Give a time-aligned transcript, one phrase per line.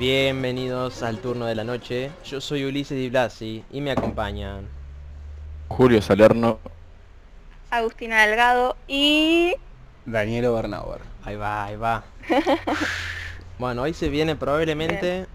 [0.00, 2.10] Bienvenidos al turno de la noche.
[2.24, 4.66] Yo soy Ulises Di Blasi y me acompañan.
[5.68, 6.58] Julio Salerno.
[7.68, 9.52] Agustina Delgado y
[10.06, 11.02] Danielo Bernauer.
[11.22, 12.04] Ahí va, ahí va.
[13.58, 15.26] bueno, hoy se viene probablemente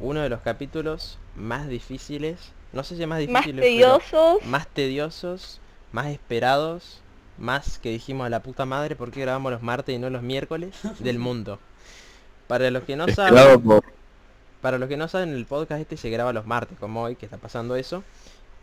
[0.00, 2.38] uno de los capítulos más difíciles.
[2.72, 3.62] No sé si más más difíciles.
[3.62, 4.42] pero tediosos.
[4.46, 5.60] Más tediosos,
[5.92, 7.02] más esperados,
[7.36, 10.22] más que dijimos a la puta madre por qué grabamos los martes y no los
[10.22, 11.58] miércoles del mundo.
[12.46, 13.84] Para los que no saben, por-
[14.64, 17.26] para los que no saben, el podcast este se graba los martes, como hoy, que
[17.26, 18.02] está pasando eso.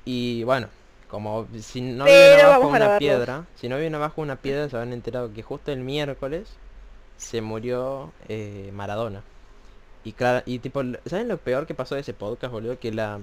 [0.03, 0.67] Y bueno,
[1.07, 4.75] como si no Pero viven abajo una piedra, si no viven abajo una piedra, se
[4.77, 6.47] habrán enterado que justo el miércoles
[7.17, 9.22] se murió eh, Maradona.
[10.03, 12.79] Y claro, y tipo, ¿saben lo peor que pasó de ese podcast, boludo?
[12.79, 13.19] Que la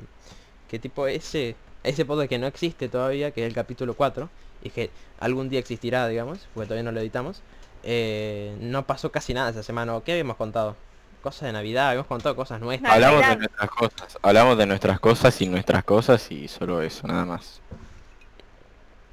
[0.68, 4.30] que tipo ese ese podcast que no existe todavía, que es el capítulo 4,
[4.62, 7.42] y que algún día existirá, digamos, porque todavía no lo editamos.
[7.82, 9.96] eh, no pasó casi nada esa semana.
[9.96, 10.76] ¿o ¿Qué habíamos contado?
[11.22, 12.92] Cosas de Navidad, habíamos contado cosas nuestras.
[12.98, 13.08] Navidad.
[13.10, 14.18] Hablamos de nuestras cosas.
[14.22, 17.60] Hablamos de nuestras cosas y nuestras cosas y solo eso, nada más.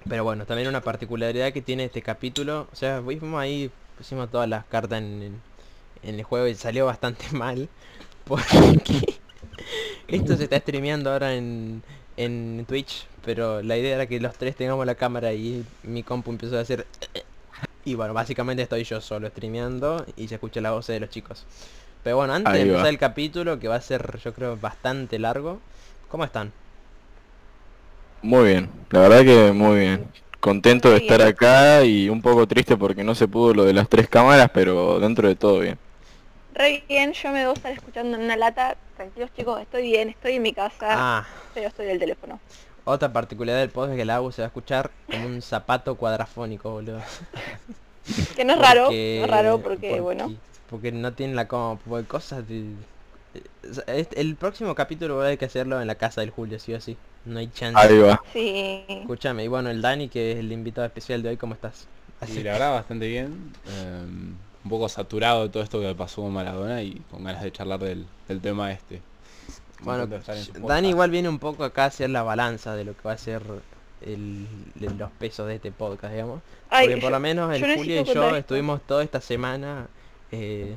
[0.07, 4.47] Pero bueno, también una particularidad que tiene este capítulo, o sea, fuimos ahí, pusimos todas
[4.47, 7.67] las cartas en, el- en el juego y salió bastante mal.
[8.25, 9.17] Porque
[10.07, 11.81] esto se está streameando ahora en,
[12.17, 16.29] en Twitch, pero la idea era que los tres tengamos la cámara y mi compu
[16.31, 16.85] empezó a hacer...
[17.83, 21.45] Y bueno, básicamente estoy yo solo streameando y se escucha la voz de los chicos.
[22.05, 22.71] Pero bueno, antes Ahí de va.
[22.77, 25.59] empezar el capítulo, que va a ser yo creo bastante largo,
[26.07, 26.51] ¿cómo están?
[28.21, 30.07] Muy bien, la verdad que muy bien.
[30.39, 31.29] Contento de estar bien.
[31.29, 34.99] acá y un poco triste porque no se pudo lo de las tres cámaras, pero
[34.99, 35.79] dentro de todo bien.
[36.53, 38.77] Re bien, yo me debo estar escuchando en una lata.
[38.95, 42.39] Tranquilos chicos, estoy bien, estoy en mi casa, Ah, pero estoy del teléfono.
[42.83, 45.95] Otra particularidad del podcast es que el agua se va a escuchar como un zapato
[45.95, 47.01] cuadrafónico, boludo.
[48.35, 50.31] Que no es raro, Porque- no es raro porque, bueno.
[50.69, 52.65] Porque no tiene la como porque cosas de...
[53.87, 56.97] este- El próximo capítulo haber que hacerlo en la casa del Julio, sí o sí.
[57.25, 57.77] No hay chance.
[57.79, 58.21] Ahí va.
[58.33, 58.83] Sí.
[58.87, 61.87] Escúchame, y bueno, el Dani, que es el invitado especial de hoy, ¿cómo estás?
[62.27, 63.51] Sí, la verdad bastante bien.
[63.67, 64.05] eh,
[64.63, 67.79] un poco saturado de todo esto que pasó con Maradona y con ganas de charlar
[67.79, 69.01] del, del tema este.
[69.81, 73.11] Bueno, Dani igual viene un poco acá a hacer la balanza de lo que va
[73.11, 73.43] a ser
[74.01, 74.47] el,
[74.79, 76.41] los pesos de este podcast, digamos.
[76.69, 79.87] Ay, Porque por lo menos el yo Julio y yo contar estuvimos toda esta semana,
[80.35, 80.75] eh,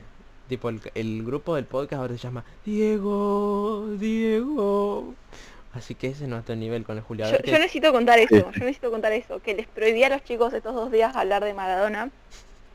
[0.49, 5.15] tipo el, el grupo del podcast ahora se llama Diego, Diego.
[5.75, 7.27] Así que ese es nuestro nivel con el Julio.
[7.31, 10.75] Yo, necesito contar eso, yo necesito contar eso, que les prohibí a los chicos estos
[10.75, 12.11] dos días hablar de Maradona,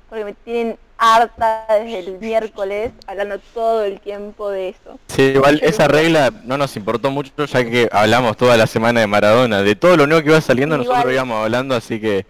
[0.10, 5.00] porque me tienen harta desde el miércoles hablando todo el tiempo de eso.
[5.08, 9.08] Sí, igual esa regla no nos importó mucho ya que hablamos toda la semana de
[9.08, 9.64] Maradona.
[9.64, 10.88] De todo lo nuevo que iba saliendo Igual.
[10.88, 12.26] nosotros íbamos hablando, así que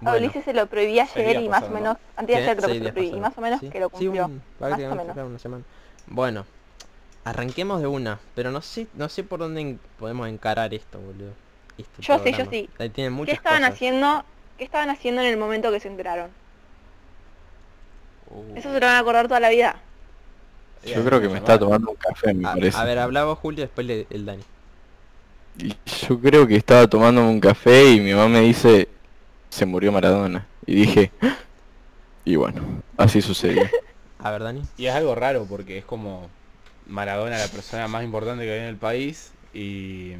[0.00, 2.74] bueno, Ulises se lo prohibí ayer y más o menos, antes de ayer creo que
[2.78, 4.26] se lo prohibí, y más o menos Sí, que lo sí, cumplió.
[4.26, 5.16] un- más o menos.
[5.16, 5.64] una semana.
[6.06, 6.44] Bueno,
[7.24, 11.32] arranquemos de una, pero no sé, no sé por dónde podemos encarar esto, boludo.
[11.78, 12.50] Este Yo sí, yo programa.
[12.50, 12.70] sí.
[12.78, 13.74] Ahí tienen ¿Qué estaban cosas.
[13.74, 14.24] haciendo?
[14.58, 16.30] ¿Qué estaban haciendo en el momento que se enteraron?
[18.30, 18.56] Uh.
[18.56, 19.76] Eso se lo van a acordar toda la vida.
[20.84, 22.76] yo creo que me está tomando un café, me A, parece.
[22.78, 24.42] a ver, hablaba Julio, después le- el Dani.
[26.08, 28.88] Yo creo que estaba tomando un café y mi mamá me dice,
[29.54, 30.48] se murió Maradona.
[30.66, 31.36] Y dije, "Ah".
[32.24, 33.62] y bueno, así sucedió.
[34.18, 34.62] A ver, Dani.
[34.76, 36.28] Y es algo raro porque es como
[36.88, 40.14] Maradona la persona más importante que hay en el país y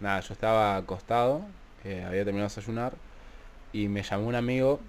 [0.00, 1.42] nada, yo estaba acostado,
[1.84, 2.94] eh, había terminado de desayunar
[3.72, 4.80] y me llamó un amigo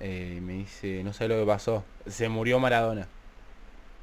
[0.00, 3.06] eh, y me dice, no sé lo que pasó, se murió Maradona.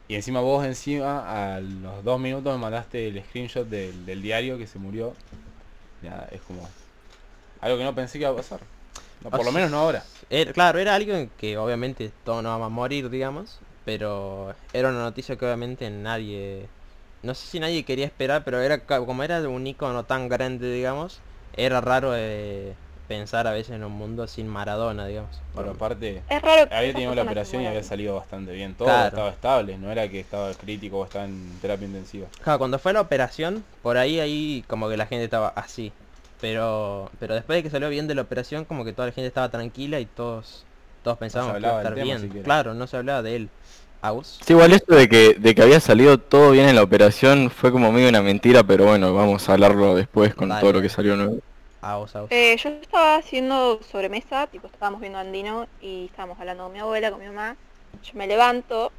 [0.08, 4.58] Y encima vos encima a los dos minutos me mandaste el screenshot del, del diario
[4.58, 5.14] que se murió.
[6.02, 6.68] Nada, es como
[7.60, 8.60] algo que no pensé que iba a pasar.
[9.24, 10.06] No, por lo menos no ahora.
[10.30, 15.02] Era- claro, era alguien que obviamente todos no vamos a morir, digamos, pero era una
[15.02, 16.68] noticia que obviamente nadie
[17.24, 21.20] no sé si nadie quería esperar, pero era como era un icono tan grande, digamos,
[21.56, 22.74] era raro eh,
[23.08, 25.40] pensar a veces en un mundo sin Maradona, digamos.
[25.56, 28.74] Pero aparte, Es raro que había tenido la operación y había salido bastante bien.
[28.74, 29.08] Todo Claro.
[29.10, 32.28] estaba estable, no era que estaba crítico o estaba en terapia intensiva.
[32.44, 35.94] Claro, cuando fue la operación, por ahí ahí como que la gente estaba así.
[36.42, 39.28] Pero pero después de que salió bien de la operación, como que toda la gente
[39.28, 40.66] estaba tranquila y todos
[41.04, 42.44] todos pensábamos que iba a estar tema bien.
[42.44, 43.50] Claro, no se hablaba de él.
[44.04, 44.40] Aus.
[44.44, 47.72] Sí, igual esto de que, de que había salido todo bien en la operación fue
[47.72, 50.90] como medio una mentira, pero bueno, vamos a hablarlo después con Dale, todo lo que
[50.90, 51.38] salió nuevo.
[51.82, 52.32] Aus, aus.
[52.32, 57.12] Eh, yo estaba haciendo sobremesa, tipo estábamos viendo Andino y estábamos hablando con mi abuela,
[57.12, 57.56] con mi mamá.
[58.04, 58.92] Yo me levanto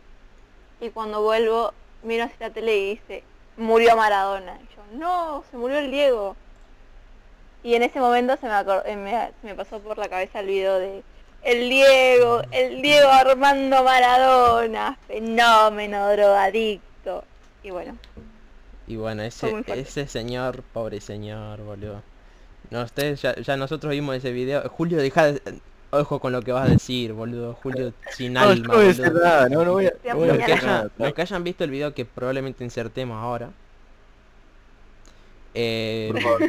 [0.81, 1.75] y cuando vuelvo
[2.05, 3.25] miro hacia la tele y dice,
[3.57, 4.57] murió Maradona.
[4.63, 6.37] Y yo, no, se murió el Diego.
[7.65, 10.41] Y en ese momento se me, acor- eh, me- se me pasó por la cabeza
[10.41, 11.03] el video de
[11.43, 17.25] el Diego, el Diego Armando Maradona, fenómeno, drogadicto.
[17.65, 17.97] Y bueno,
[18.87, 22.03] Y bueno, ese, ese señor, pobre señor, boludo.
[22.71, 24.69] No, ustedes ya, ya nosotros vimos ese video.
[24.69, 25.43] Julio, deja de...
[25.95, 27.55] Ojo con lo que vas a decir, boludo.
[27.63, 29.25] Julio sin No, alma, yo no voy a decir boludo.
[29.25, 31.45] nada, no, no voy a, Te no voy a Los que, hayan, los que hayan
[31.45, 33.51] visto el video que probablemente insertemos ahora.
[35.55, 36.41] Eh, Por favor.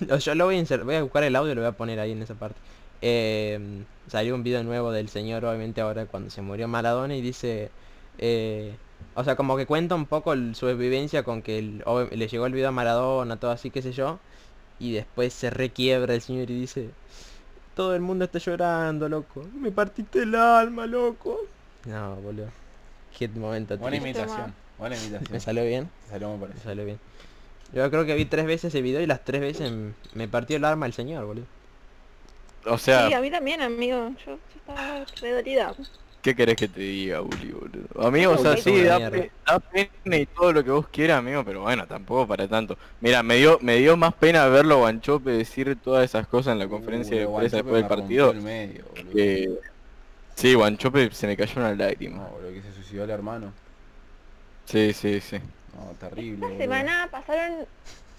[0.20, 2.00] yo lo voy a inser- voy a buscar el audio y lo voy a poner
[2.00, 2.60] ahí en esa parte.
[3.02, 7.70] Eh, salió un video nuevo del señor, obviamente ahora cuando se murió Maradona y dice,
[8.18, 8.76] eh,
[9.14, 12.46] o sea, como que cuenta un poco el- su vivencia con que el- le llegó
[12.46, 14.18] el video a Maradona, todo así, qué sé yo,
[14.78, 16.90] y después se requiebra el señor y dice,
[17.74, 21.38] todo el mundo está llorando, loco, me partiste el alma, loco.
[21.86, 22.48] No, boludo.
[23.18, 25.40] Qué momento Buena imitación, buena Me imitación.
[25.40, 26.98] salió bien, Te salió muy me salió bien.
[27.72, 29.72] Yo creo que vi tres veces ese video y las tres veces
[30.14, 31.44] me partió el arma el señor, boludo.
[32.64, 34.10] O sea, sí, a mí también, amigo.
[34.24, 35.74] Yo, yo estaba re dolida.
[36.22, 38.06] ¿qué querés que te diga, Uli, boludo?
[38.08, 41.44] Amigo, o sea, sí, da, pe- da pena y todo lo que vos quieras, amigo,
[41.44, 42.76] pero bueno, tampoco para tanto.
[43.00, 46.58] Mira, me dio, me dio más pena verlo a Guanchope decir todas esas cosas en
[46.58, 48.30] la conferencia Uh, de lo prensa Guanchope después del partido.
[48.32, 49.58] el medio, que-
[50.34, 52.16] Sí, Guanchope se me cayó una lágrima.
[52.16, 53.52] No, boludo, que se suicidó el hermano.
[54.64, 55.38] Sí, sí, sí.
[55.76, 56.46] No, terrible.
[56.46, 57.66] Esta semana pasaron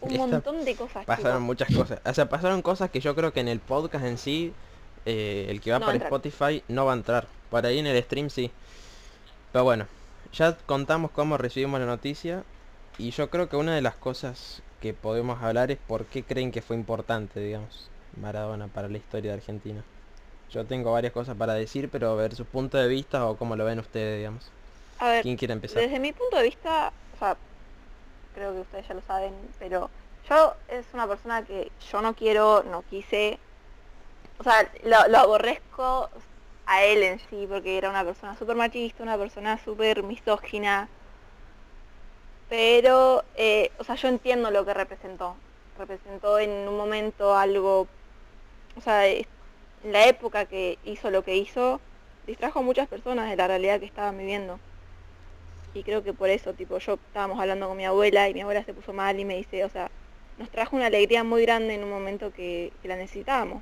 [0.02, 1.06] un Esta- montón de cosas.
[1.06, 2.00] Pasaron muchas cosas.
[2.06, 4.54] O sea, pasaron cosas que yo creo que en el podcast en sí,
[5.06, 5.98] eh, el que va No para.
[5.98, 7.28] Spotify no va a entrar.
[7.50, 8.52] Por ahí en el stream sí.
[9.52, 9.88] Pero bueno,
[10.34, 12.44] ya contamos cómo recibimos la noticia.
[13.00, 16.52] Y yo creo que una de las cosas que podemos hablar es por qué creen
[16.52, 17.90] que fue importante, digamos,
[18.20, 19.84] Maradona para la historia de Argentina.
[20.52, 23.56] Yo tengo varias cosas para decir, pero a ver su punto de vista o cómo
[23.56, 24.50] lo ven ustedes, digamos.
[25.00, 25.82] A ver, ¿Quién quiere empezar?
[25.82, 27.36] desde mi punto de vista, o sea,
[28.36, 29.90] creo que ustedes ya lo saben, pero
[30.30, 33.40] yo es una persona que yo no quiero, no quise,
[34.38, 36.10] o sea, lo, aborrezco
[36.68, 40.90] a él en sí, porque era una persona súper machista, una persona súper misógina,
[42.50, 45.36] pero, eh, o sea, yo entiendo lo que representó.
[45.78, 47.88] Representó en un momento algo,
[48.78, 49.26] o sea, en
[49.84, 51.82] la época que hizo lo que hizo,
[52.28, 54.60] distrajo a muchas personas de la realidad que estaban viviendo.
[55.74, 58.64] Y creo que por eso, tipo, yo estábamos hablando con mi abuela y mi abuela
[58.64, 59.92] se puso mal y me dice, o sea,
[60.38, 63.62] nos trajo una alegría muy grande en un momento que, que la necesitábamos.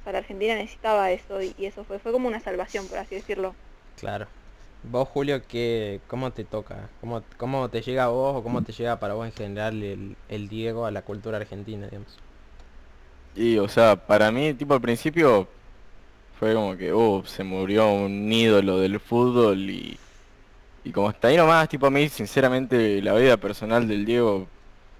[0.00, 2.98] O sea, la Argentina necesitaba eso y, y eso fue, fue como una salvación, por
[2.98, 3.54] así decirlo.
[3.98, 4.26] Claro.
[4.84, 6.88] Vos, Julio, ¿qué, ¿cómo te toca?
[7.00, 10.16] ¿Cómo, ¿Cómo te llega a vos o cómo te llega para vos en general el,
[10.28, 12.16] el Diego a la cultura argentina, digamos?
[13.34, 15.48] Y, o sea, para mí, tipo, al principio
[16.38, 19.98] fue como que, uh, se murió un ídolo del fútbol y,
[20.84, 24.46] y como está ahí nomás, tipo, a mí, sinceramente, la vida personal del Diego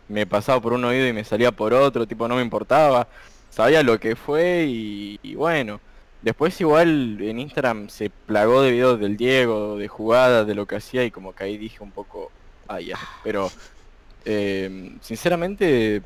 [0.09, 3.09] me pasaba por un oído y me salía por otro, tipo, no me importaba,
[3.51, 5.81] sabía lo que fue y, bueno.
[6.21, 10.77] Después igual en Instagram se plagó de videos del Diego, de jugadas, de lo que
[10.77, 12.33] hacía y como que ahí dije un poco,
[12.67, 13.49] ah, ya, pero
[14.25, 16.03] eh, sinceramente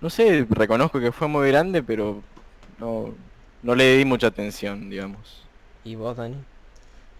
[0.00, 2.22] no sé, reconozco que fue muy grande, pero
[2.78, 3.14] no,
[3.62, 5.42] no le di mucha atención, digamos.
[5.84, 6.36] ¿Y vos, Dani?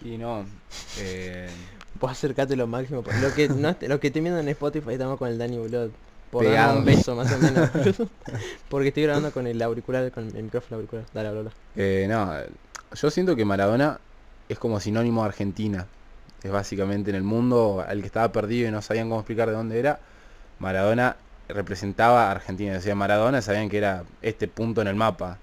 [0.03, 0.45] Y no,
[0.99, 1.49] eh,
[2.01, 3.03] Vos acercate lo máximo.
[3.21, 5.91] Lo que, no, lo que estoy viendo en Spotify estamos con el Dani, boludo.
[6.31, 7.69] Por un beso, más o menos.
[8.69, 11.05] Porque estoy grabando con el auricular, con el micrófono auricular.
[11.13, 11.53] Dale, habla, habla.
[11.75, 12.33] eh, no,
[12.95, 13.99] yo siento que Maradona
[14.49, 15.87] es como sinónimo de Argentina.
[16.43, 19.55] Es básicamente en el mundo al que estaba perdido y no sabían cómo explicar de
[19.55, 19.99] dónde era.
[20.61, 21.17] Maradona
[21.49, 22.75] representaba a Argentina.
[22.75, 25.39] Decía Maradona, sabían que era este punto en el mapa.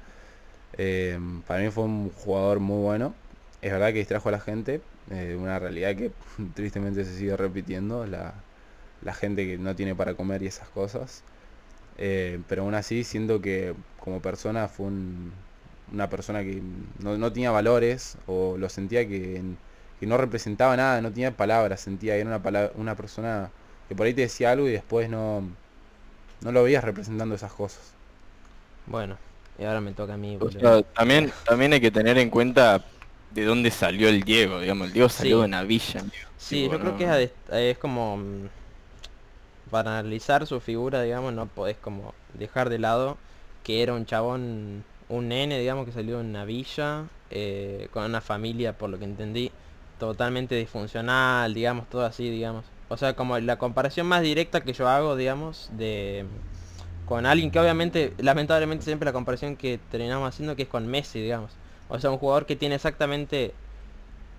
[0.77, 3.13] Eh, para mí fue un jugador muy bueno.
[3.61, 4.81] Es verdad que distrajo a la gente.
[5.09, 6.11] eh, una realidad que
[6.53, 8.05] tristemente se sigue repitiendo.
[8.05, 8.33] La,
[9.01, 11.23] la gente que no tiene para comer y esas cosas.
[11.97, 15.33] Eh, pero aún así siento que como persona fue un-
[15.93, 16.61] una persona que
[16.99, 19.43] no, no tenía valores o lo sentía que,
[19.99, 23.51] que no representaba nada, no tenía palabras, sentía, era una, una persona
[23.89, 25.43] que por ahí te decía algo y después no,
[26.41, 27.93] no lo veías representando esas cosas.
[28.87, 29.17] Bueno,
[29.59, 30.59] y ahora me toca a mí, O boludo.
[30.59, 32.85] sea, también, también hay que tener en cuenta
[33.41, 35.41] de dónde salió el Diego, digamos, el Diego salió Sí.
[35.41, 36.05] de una villa.
[36.37, 38.17] Sí, tipo, yo creo que es, es como...
[38.17, 38.49] mm,
[39.69, 43.17] Para analizar su figura, digamos, no podés como dejar de lado
[43.63, 48.21] que era un chabón, un nene, digamos, que salió de una villa, eh, con una
[48.21, 49.51] familia, por lo que entendí,
[49.99, 52.65] totalmente disfuncional, digamos, todo así, digamos.
[52.87, 56.25] O sea, como la comparación más directa que yo hago, digamos, de
[57.05, 61.21] con alguien que obviamente, lamentablemente siempre la comparación que terminamos haciendo que es con Messi,
[61.21, 61.57] digamos.
[61.89, 63.53] O sea, un jugador que tiene exactamente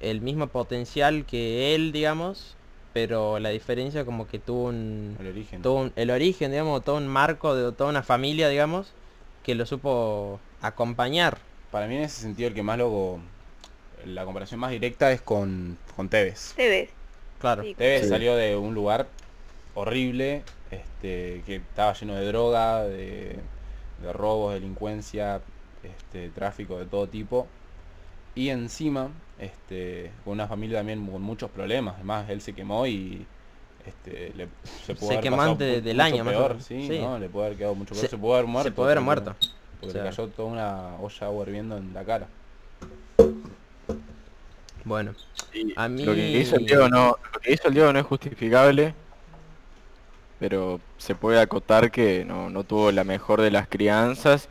[0.00, 2.56] el mismo potencial que él, digamos,
[2.92, 5.66] pero la diferencia como que tuvo un, El origen.
[5.66, 8.92] un- el origen, digamos, todo un marco de toda una familia, digamos,
[9.44, 11.38] que lo supo acompañar.
[11.72, 13.20] Para mí en ese sentido el que más loco,
[14.06, 16.54] la comparación más directa es con, con Tevez.
[16.54, 16.90] Tevez.
[17.40, 17.62] Claro.
[17.62, 18.08] Sí, Tevez Sí.
[18.08, 19.06] salió de un lugar
[19.74, 23.36] horrible, este, que estaba lleno de droga, de,
[24.02, 25.40] de robos, delincuencia,
[25.96, 27.46] este, tráfico de todo tipo.
[28.34, 31.94] Y encima, este, con una familia también con muchos problemas.
[31.96, 33.26] Además, él se quemó y
[33.86, 34.48] este, le,
[34.84, 36.98] se pudo Se haber del año, peor, sí, Sí.
[37.00, 37.18] ¿no?
[37.18, 38.00] Le puede haber quedado mucho peor.
[38.04, 38.68] Se- Se, pudo haber muerto.
[38.70, 39.36] se puede haber porque- muerto.
[39.80, 42.26] Porque O sea- le cayó toda una olla agua hirviendo en la cara.
[44.84, 45.12] Bueno,
[45.76, 48.06] A mí- Lo que hizo el Diego no, lo que hizo el Diego no es
[48.06, 48.94] justificable,
[50.38, 54.48] pero se puede acotar que no, no tuvo la mejor de las crianzas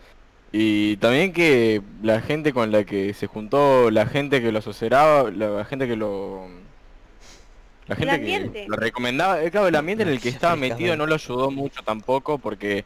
[0.52, 5.30] y también que la gente con la que se juntó, la gente que lo asesoraba,
[5.32, 6.48] la gente que lo
[7.88, 11.06] la gente que lo recomendaba, eh, claro, el ambiente en el que estaba metido no
[11.06, 12.84] lo ayudó mucho tampoco porque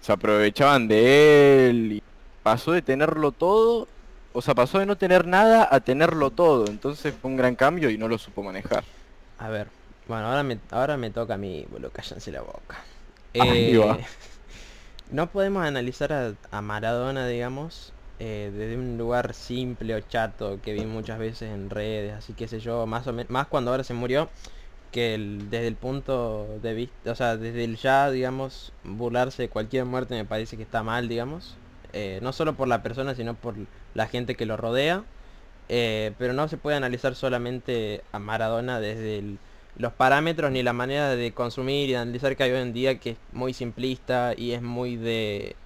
[0.00, 2.02] se aprovechaban de él y
[2.42, 3.88] pasó de tenerlo todo,
[4.32, 7.90] o sea, pasó de no tener nada a tenerlo todo, entonces fue un gran cambio
[7.90, 8.84] y no lo supo manejar.
[9.38, 9.68] a ver.
[10.06, 12.82] Bueno, ahora me, ahora me toca a mí, boludo, cállense la boca.
[13.34, 13.78] Eh.
[15.10, 20.72] no podemos analizar a, a Maradona, digamos, eh, desde un lugar simple o chato que
[20.72, 23.84] vi muchas veces en redes, así que sé yo, más o menos, más cuando ahora
[23.84, 24.32] se murió,
[24.90, 29.84] que desde el punto de vista, o sea, desde el ya, digamos, burlarse de cualquier
[29.86, 31.60] muerte me parece que está mal, digamos,
[31.92, 35.06] eh, no solo por la persona, sino por la gente que lo rodea,
[35.68, 39.40] eh, pero no se puede analizar solamente a Maradona desde el-
[39.78, 42.98] los parámetros ni la manera de consumir y de analizar que hay hoy en día
[42.98, 45.56] que es muy simplista y es muy de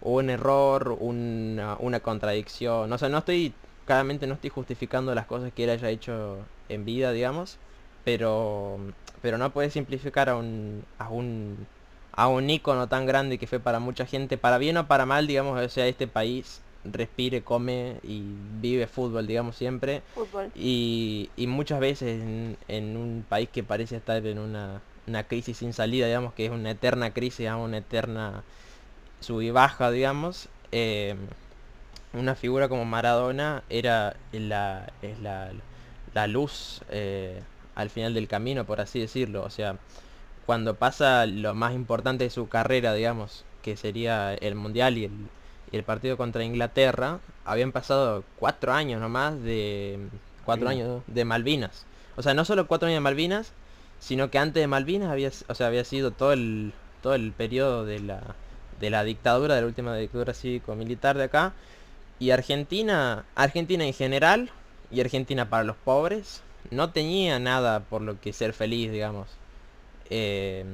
[0.00, 2.92] un error, una, una contradicción.
[2.92, 3.54] O sea, no estoy,
[3.86, 6.38] claramente no estoy justificando las cosas que él haya hecho
[6.68, 7.58] en vida, digamos,
[8.04, 8.78] pero,
[9.22, 11.66] pero no puedes simplificar a un, a un,
[12.12, 15.26] a un ícono tan grande que fue para mucha gente, para bien o para mal,
[15.26, 16.62] digamos, o sea, este país
[16.92, 18.22] respire, come y
[18.60, 20.02] vive fútbol, digamos, siempre.
[20.14, 20.50] Fútbol.
[20.54, 25.58] Y, y muchas veces en, en un país que parece estar en una, una crisis
[25.58, 28.42] sin salida, digamos, que es una eterna crisis, digamos, una eterna
[29.20, 31.16] sub y baja, digamos, eh,
[32.12, 35.52] una figura como Maradona era la, es la,
[36.14, 37.42] la luz eh,
[37.74, 39.42] al final del camino, por así decirlo.
[39.44, 39.76] O sea,
[40.46, 45.12] cuando pasa lo más importante de su carrera, digamos, que sería el Mundial y el,
[45.72, 49.98] y el partido contra Inglaterra, habían pasado cuatro años nomás de...
[50.44, 50.74] Cuatro Sí.
[50.74, 51.86] años de Malvinas.
[52.16, 53.52] O sea, no solo cuatro años de Malvinas,
[53.98, 57.84] sino que antes de Malvinas había, o sea, había sido todo el, todo el periodo
[57.84, 58.36] de la,
[58.80, 61.52] de la dictadura, de la última dictadura cívico-militar de acá.
[62.18, 64.50] Y Argentina, Argentina en general,
[64.90, 69.28] y Argentina para los pobres, no tenía nada por lo que ser feliz, digamos.
[70.10, 70.64] Eh,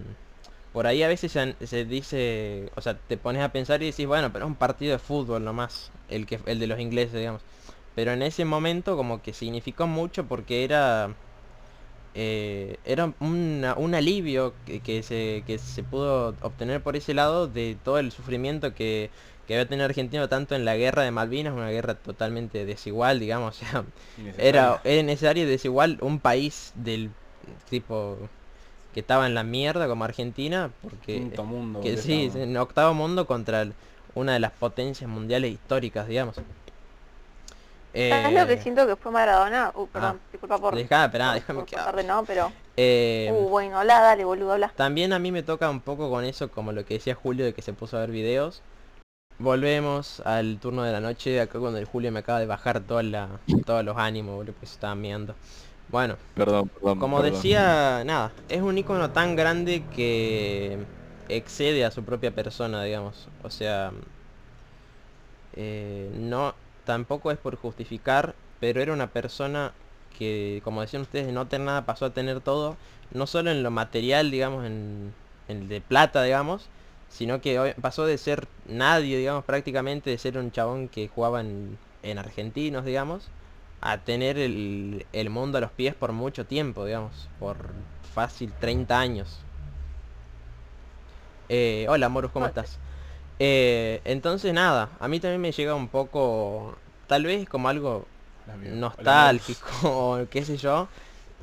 [0.72, 4.06] por ahí a veces se, se dice, o sea, te pones a pensar y decís,
[4.06, 7.42] bueno, pero es un partido de fútbol nomás, el, que, el de los ingleses, digamos.
[7.94, 11.14] Pero en ese momento como que significó mucho porque era
[12.14, 17.48] eh, era una- un alivio que, que se, que se pudo obtener por ese lado
[17.48, 19.10] de todo el sufrimiento que,
[19.46, 23.56] que había tenido Argentina tanto en la guerra de Malvinas, una guerra totalmente desigual, digamos,
[23.62, 23.84] o sea,
[24.36, 27.10] era, era necesario y desigual un país del
[27.70, 28.18] tipo
[28.92, 31.80] que estaba en la mierda como Argentina, porque Quinto mundo.
[31.80, 33.74] que que sí, en octavo mundo contra el-
[34.14, 36.36] una de las potencias mundiales históricas, digamos.
[38.08, 39.70] ¿Sabes lo que Eh, siento que fue Maradona?
[39.74, 40.26] Uh, perdón, ah.
[40.30, 40.74] disculpa por...
[40.74, 42.52] Dejá, esperá, por- déjame por que cortarte, no, pero...
[42.76, 44.72] eh, Uh, bueno, habla, dale, boludo, habla.
[44.76, 47.52] También a mí me toca un poco con eso, como lo que decía Julio de
[47.52, 48.62] que se puso a ver videos.
[49.38, 53.02] Volvemos al turno de la noche, acá cuando el Julio me acaba de bajar toda
[53.02, 53.28] la,
[53.66, 55.34] todos los ánimos, boludo, que se estaba mirando.
[55.92, 56.98] Bueno, Perdón, perdón.
[56.98, 57.48] como perdón.
[57.48, 60.86] decía, nada, es un icono tan grande que
[61.28, 63.30] excede a su propia persona, digamos.
[63.42, 63.92] O sea,
[65.52, 69.74] eh, no, tampoco es por justificar, pero era una persona
[70.10, 72.76] que, como decían ustedes, de no tener nada pasó a tener todo,
[73.10, 75.14] no solo en lo material, digamos, en,
[75.48, 76.70] en el de plata, digamos,
[77.08, 81.40] sino que hoy- pasó de ser nadie, digamos, prácticamente, de ser un chabón que jugaba
[81.40, 83.30] en, en argentinos, digamos,
[83.82, 87.74] a tener el, el mundo a los pies por mucho tiempo, digamos, por
[88.14, 89.44] fácil 30 años.
[91.48, 92.78] Eh, hola, Morus, ¿cómo estás?
[93.38, 96.76] Eh, entonces nada, a mí también me llega un poco,
[97.08, 98.06] tal vez como algo
[98.62, 100.88] nostálgico o qué sé yo.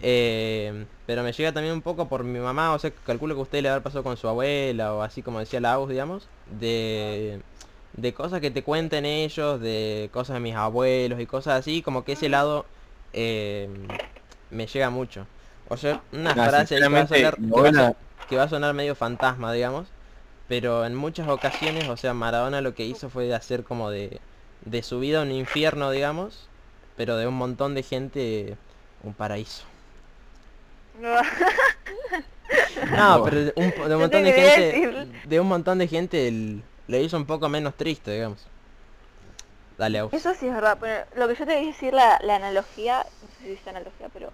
[0.02, 3.44] eh, pero me llega también un poco por mi mamá, o sea, calculo que a
[3.44, 6.28] usted le haber pasado con su abuela o así como decía la digamos,
[6.60, 7.42] de,
[7.94, 12.04] de cosas que te cuenten ellos, de cosas de mis abuelos y cosas así, como
[12.06, 12.66] que ese lado
[13.14, 13.70] eh,
[14.50, 15.28] me llega mucho.
[15.68, 17.96] O sea, una Nah, frase que va, a sonar, que va a abuela- son-
[18.28, 19.88] que va a sonar medio fantasma, digamos,
[20.48, 24.22] pero en muchas ocasiones, o sea, Maradona lo que hizo fue de hacer como de,
[24.62, 26.50] de su vida un infierno, digamos,
[26.96, 28.58] pero de un montón de gente
[29.04, 29.66] un paraíso.
[32.90, 34.80] No, pero de un, de un montón de gente,
[35.24, 38.46] de un montón de gente el- le hizo un poco menos triste, digamos.
[39.78, 40.14] Dale, Aus.
[40.14, 40.78] Eso sí es verdad.
[40.82, 44.10] pero lo que yo te quería decir, la, la analogía, no sé si dice analogía,
[44.12, 44.32] pero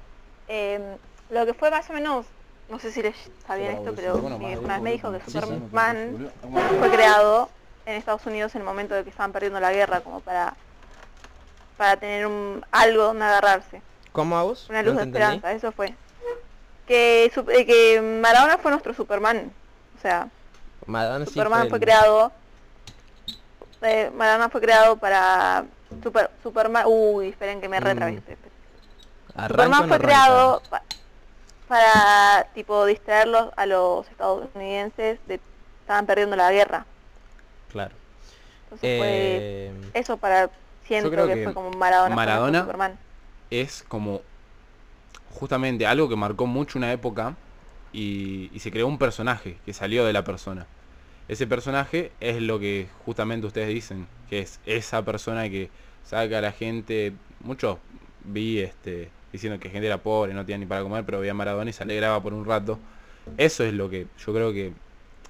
[0.48, 0.82] em,
[1.30, 2.26] lo que fue más o menos,
[2.70, 3.16] no sé si les
[3.58, 6.32] bien esto, pero mi vez me dijo que Superman
[6.80, 7.50] fue creado
[7.86, 10.56] en Estados Unidos en el momento de que estaban perdiendo la guerra, como para
[11.78, 13.82] para tener un algo donde agarrarse,
[14.14, 14.70] ¿Cómo, Aus?
[14.70, 15.18] una luz de entendí.
[15.18, 15.94] esperanza, eso fue.
[16.88, 19.52] Que, su- eh, que Maradona fue nuestro Superman,
[19.98, 20.30] o sea,
[20.86, 22.32] Maradona sí Superman fue el- creado.
[23.86, 25.66] Eh, Maradona fue creado para
[26.04, 26.86] Super, Superman.
[26.88, 30.84] Uy, esperen que me Mm, Superman o no fue creado pa-
[31.68, 35.40] para tipo distraerlos a los estadounidenses de
[35.82, 36.86] estaban perdiendo la guerra.
[37.72, 37.94] Claro.
[38.66, 40.50] Entonces fue Eh, eso para
[40.86, 42.16] siento que, que fue como Maradona.
[42.16, 42.98] Maradona- Superman.
[43.52, 44.22] es como
[45.40, 47.36] justamente algo que marcó mucho una época
[47.94, 50.66] y, y se creó un personaje que salió de la persona.
[51.28, 55.70] Ese personaje es lo que justamente ustedes dicen, que es esa persona que
[56.04, 57.78] saca a la gente, muchos
[58.24, 61.70] vi este diciendo que gente era pobre, no tenía ni para comer, pero veía Maradona
[61.70, 62.80] y se alegraba por un rato.
[63.38, 64.72] Eso es lo que yo creo que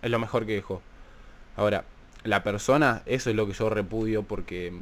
[0.02, 0.82] es lo mejor que dejó.
[1.56, 1.86] Ahora,
[2.24, 4.74] la persona, eso es lo que yo repudio porque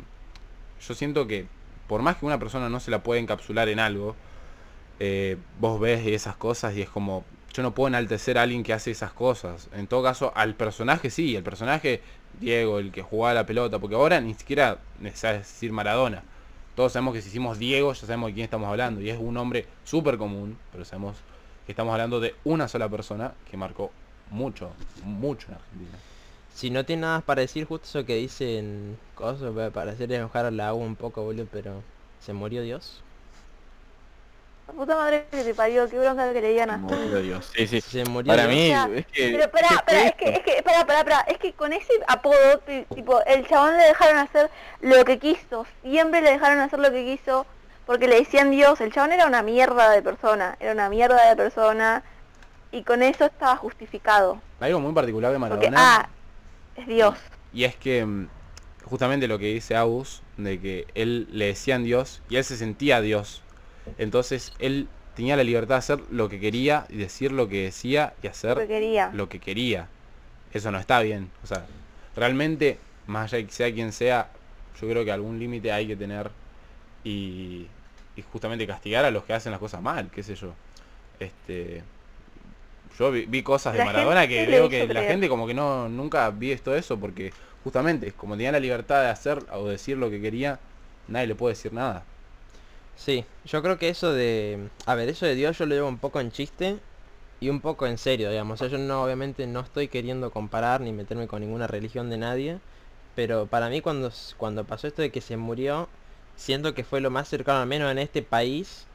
[0.85, 1.45] yo siento que
[1.87, 4.15] por más que una persona no se la pueda encapsular en algo,
[4.99, 7.23] eh, vos ves esas cosas y es como,
[7.53, 9.69] yo no puedo enaltecer a alguien que hace esas cosas.
[9.73, 12.01] En todo caso, al personaje sí, el personaje
[12.39, 16.23] Diego, el que jugaba la pelota, porque ahora ni siquiera necesitas decir Maradona.
[16.75, 19.01] Todos sabemos que si hicimos Diego, ya sabemos de quién estamos hablando.
[19.01, 21.17] Y es un hombre súper común, pero sabemos
[21.67, 23.91] que estamos hablando de una sola persona que marcó
[24.31, 24.71] mucho,
[25.03, 25.97] mucho en Argentina.
[26.55, 30.51] si no tiene nada para decir, justo eso que dicen cosas, puede parecer enojar a
[30.51, 31.83] la agua un poco, boludo, pero
[32.19, 33.03] ¿se murió Dios?
[34.67, 37.51] La puta madre que te parió, qué bronca que le digan a Como de Dios.
[37.55, 37.81] Sí, sí.
[37.81, 39.31] Se murió Para mí, O sea, es que...
[39.37, 41.91] Pero pará, ¿qué pará, es que, es que, pará, pará, pará, es que con ese
[42.07, 44.49] apodo, ti- tipo, el chabón le dejaron hacer
[44.79, 47.45] lo que quiso, siempre le dejaron hacer lo que quiso,
[47.85, 51.35] porque le decían Dios, el chabón era una mierda de persona, era una mierda de
[51.35, 52.01] persona,
[52.71, 55.97] y con eso estaba justificado, Algo muy particular de porque, Maradona.
[55.97, 56.09] ah,
[56.77, 57.15] es Dios.
[57.53, 58.29] Y es que mm,
[58.85, 63.01] justamente lo que dice Agus, de que él le decían Dios y él se sentía
[63.01, 63.42] Dios.
[63.97, 68.13] Entonces él tenía la libertad de hacer lo que quería y decir lo que decía
[68.21, 69.09] y Lo que hacer quería.
[69.13, 69.87] lo que quería.
[70.53, 71.29] Eso no está bien.
[71.43, 71.65] O sea,
[72.15, 74.31] realmente, más allá de que sea quien sea,
[74.81, 76.31] yo creo que algún límite hay que tener
[77.03, 77.67] y,
[78.15, 80.53] y justamente castigar a los que hacen las cosas mal, qué sé yo.
[81.19, 81.83] Este
[82.97, 85.11] yo vi, vi cosas de La Maradona que veo que la creer.
[85.11, 89.09] gente como que no nunca vi esto eso porque justamente como tenía la libertad de
[89.09, 90.59] hacer o decir lo que quería,
[91.07, 92.03] nadie le puede decir nada.
[92.95, 94.69] Sí, yo creo que eso de...
[94.85, 96.79] A ver, eso de Dios yo lo llevo un poco en chiste
[97.39, 98.61] y un poco en serio, digamos.
[98.61, 102.17] O sea, yo no, obviamente no estoy queriendo comparar ni meterme con ninguna religión de
[102.17, 102.59] nadie,
[103.15, 105.89] pero para mí cuando, s- cuando pasó esto de que se murió,
[106.35, 108.87] siento que fue lo más cercano, al menos en este país,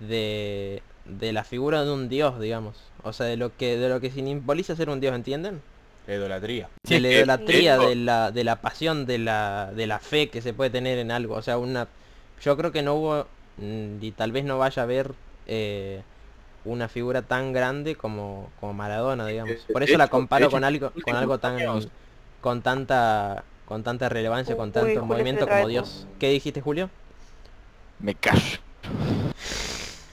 [0.00, 2.76] de, de la figura de un dios, digamos.
[3.02, 5.62] O sea, de lo que de lo que simboliza ser un dios, ¿entienden?
[6.06, 6.68] La idolatría.
[6.84, 10.42] Sí, de la idolatría, de la, de la pasión, de la, de la fe que
[10.42, 11.34] se puede tener en algo.
[11.36, 11.88] O sea, una
[12.42, 13.26] yo creo que no hubo,
[13.56, 15.14] mm, y tal vez no vaya a haber
[15.46, 16.04] eh,
[16.64, 19.68] una figura tan grande como, como Maradona, digamos.
[19.72, 21.92] Por eso la comparo con algo, con algo tan
[22.40, 26.08] con tanta con tanta relevancia, con tanto movimiento como Dios.
[26.18, 26.90] ¿Qué dijiste, Julio?
[27.98, 28.58] Me callo.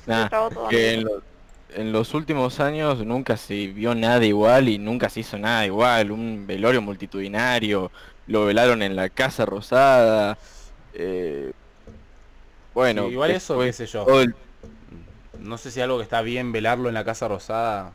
[0.05, 0.29] Nah,
[0.67, 1.23] que en, lo-
[1.69, 6.11] en los últimos años nunca se vio nada igual y nunca se hizo nada igual.
[6.11, 7.91] Un velorio multitudinario,
[8.25, 10.37] lo velaron en la Casa Rosada.
[10.93, 11.53] eh,
[12.73, 14.05] bueno, Sí, igual eso, qué sé yo.
[14.21, 14.33] el-
[15.39, 17.91] no sé si algo que está bien velarlo en la Casa Rosada.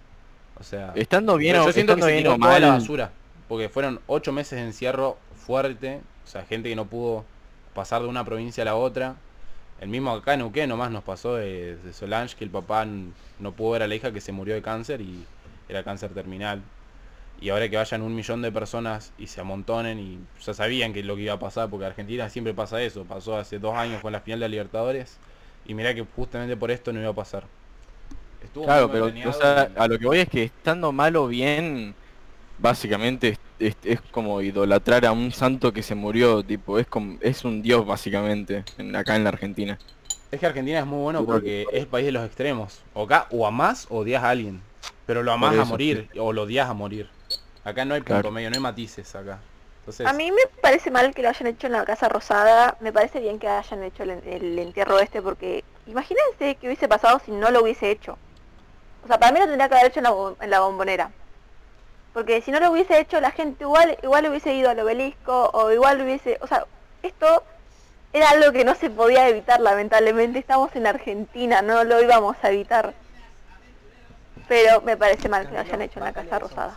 [0.59, 3.11] O sea, Estando bien yo o siento que se bien tiró toda la basura.
[3.49, 6.01] Porque fueron ocho meses de encierro fuerte.
[6.25, 7.25] O sea, gente que no pudo
[7.75, 9.17] pasar de una provincia a la otra.
[9.81, 13.53] El mismo acá en Neuquén nomás nos pasó de, de Solange que el papá no
[13.53, 15.25] pudo ver a la hija que se murió de cáncer y
[15.69, 16.63] era cáncer terminal.
[17.45, 21.03] Y ahora que vayan un millón de personas y se amontonen y ya sabían que
[21.03, 23.05] lo que iba a pasar, porque Argentina siempre pasa eso.
[23.05, 25.19] Pasó hace dos años con la final de Libertadores.
[25.67, 27.45] Y mirá que justamente por esto no iba a pasar.
[28.43, 31.95] Estuvo Claro, pero o sea, a lo que voy es que estando mal o bien,
[32.59, 37.19] básicamente es, es- es como idolatrar a un santo que se murió, tipo, es como,
[37.21, 39.79] es un dios básicamente, en- acá en la Argentina.
[40.31, 42.83] Es que Argentina es muy bueno porque es el país de los extremos.
[42.93, 44.61] O acá o amás o odias a alguien.
[45.07, 47.09] Pero lo amás a morir o lo odias a morir.
[47.65, 48.31] Acá no hay punto Claro.
[48.31, 49.39] medio, no hay matices acá.
[49.81, 52.93] Entonces, A mí me parece mal que lo hayan hecho en la Casa Rosada, me
[52.93, 57.31] parece bien que hayan hecho el, el entierro este porque imagínense qué hubiese pasado si
[57.31, 58.17] no lo hubiese hecho.
[59.05, 61.11] O sea, para mí lo tendría que haber hecho en la, bo- en la bombonera.
[62.15, 65.71] Porque si no lo hubiese hecho la gente igual igual hubiese ido al obelisco o
[65.73, 66.65] igual hubiese, o sea,
[67.03, 67.43] esto
[68.13, 72.51] era algo que no se podía evitar lamentablemente, estamos en Argentina, no lo íbamos a
[72.51, 72.95] evitar.
[74.49, 76.77] Pero me parece mal que lo hayan hecho en la Casa Rosada.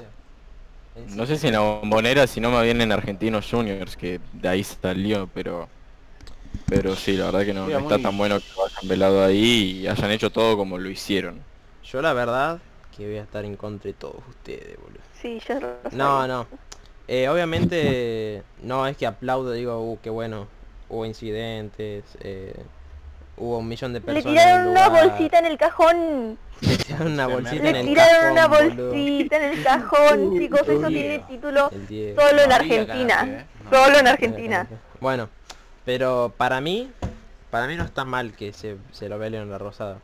[1.06, 4.50] No sé si en la bombonera, si no me viene en Argentinos Juniors, que de
[4.50, 5.70] ahí salió, pero...
[6.68, 9.82] Pero sí, la verdad que no, está muy- tan bueno que lo hayan velado ahí
[9.84, 11.46] y hayan hecho todo como lo hicieron.
[11.82, 15.04] Yo la verdad que voy a estar en contra de todos ustedes, boludo.
[15.12, 16.28] Sí, yo lo No, sabía.
[16.28, 16.48] no.
[17.08, 20.50] Eh, obviamente no es que aplaudo, digo, uh, qué bueno.
[20.90, 22.70] Hubo incidentes, eh,
[23.38, 24.26] hubo un millón de Le personas.
[24.26, 26.38] el tiraron una bolsita en el cajón.
[26.62, 28.88] Le tiraron una bolsita Le en el tiraron una cajón, boludo.
[28.90, 30.62] bolsita en el cajón, chicos.
[30.68, 33.26] Eso tiene título solo en Argentina.
[33.28, 33.46] eh.
[33.72, 34.68] Solo en Argentina.
[35.00, 35.30] Bueno,
[35.86, 36.92] pero para mí,
[37.52, 40.00] para mí no está mal que se, se lo vele en la rosada.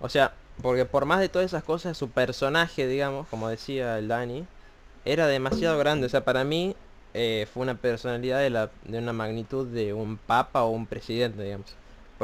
[0.00, 0.32] O sea,
[0.62, 4.44] porque por más de todas esas cosas, su personaje, digamos, como decía el Dani,
[5.04, 6.06] era demasiado grande.
[6.06, 6.74] O sea, para mí
[7.12, 11.42] eh, fue una personalidad de, la, de una magnitud de un papa o un presidente,
[11.42, 11.74] digamos.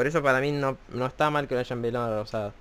[0.01, 2.55] Por eso para mí no, no está mal que lo hayan velado en la rosada.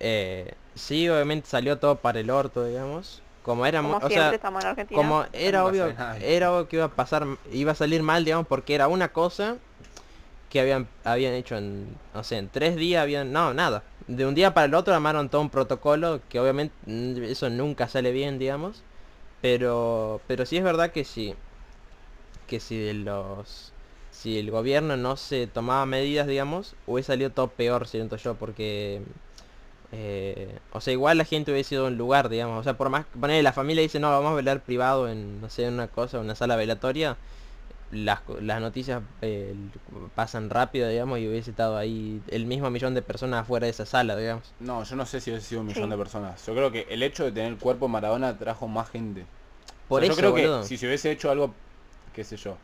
[0.00, 3.20] Eh, sí, obviamente salió todo para el orto, digamos.
[3.42, 4.96] Como era, Como o siempre sea, estamos en Argentina.
[4.96, 8.46] como era no obvio, era obvio que iba a pasar, iba a salir mal, digamos,
[8.46, 9.58] porque era una cosa
[10.48, 13.82] que habían, habían hecho en, no sé, en tres días habían, no, nada.
[14.06, 16.74] De un día para el otro armaron todo un protocolo que obviamente
[17.30, 18.82] eso nunca sale bien, digamos.
[19.42, 21.34] Pero, pero sí es verdad que sí,
[22.46, 23.71] que si de los,
[24.22, 29.02] si el gobierno no se tomaba medidas, digamos, hubiese salido todo peor, siento yo, porque
[29.92, 32.60] eh, o sea, igual la gente hubiese ido a un lugar, digamos.
[32.60, 35.50] O sea, por más poner la familia dice, no, vamos a velar privado en, no
[35.50, 37.16] sé, en una cosa, una sala velatoria.
[37.90, 39.54] Las, las noticias eh,
[40.14, 43.84] pasan rápido, digamos, y hubiese estado ahí el mismo millón de personas afuera de esa
[43.84, 44.50] sala, digamos.
[44.60, 45.90] No, yo no sé si hubiese sido un millón Sí.
[45.90, 46.46] de personas.
[46.46, 49.26] Yo creo que el hecho de tener el cuerpo de Maradona trajo más gente.
[49.88, 50.62] Por O sea, eso, yo creo boludo.
[50.62, 51.52] que si se hubiese hecho algo,
[52.14, 52.56] qué sé yo,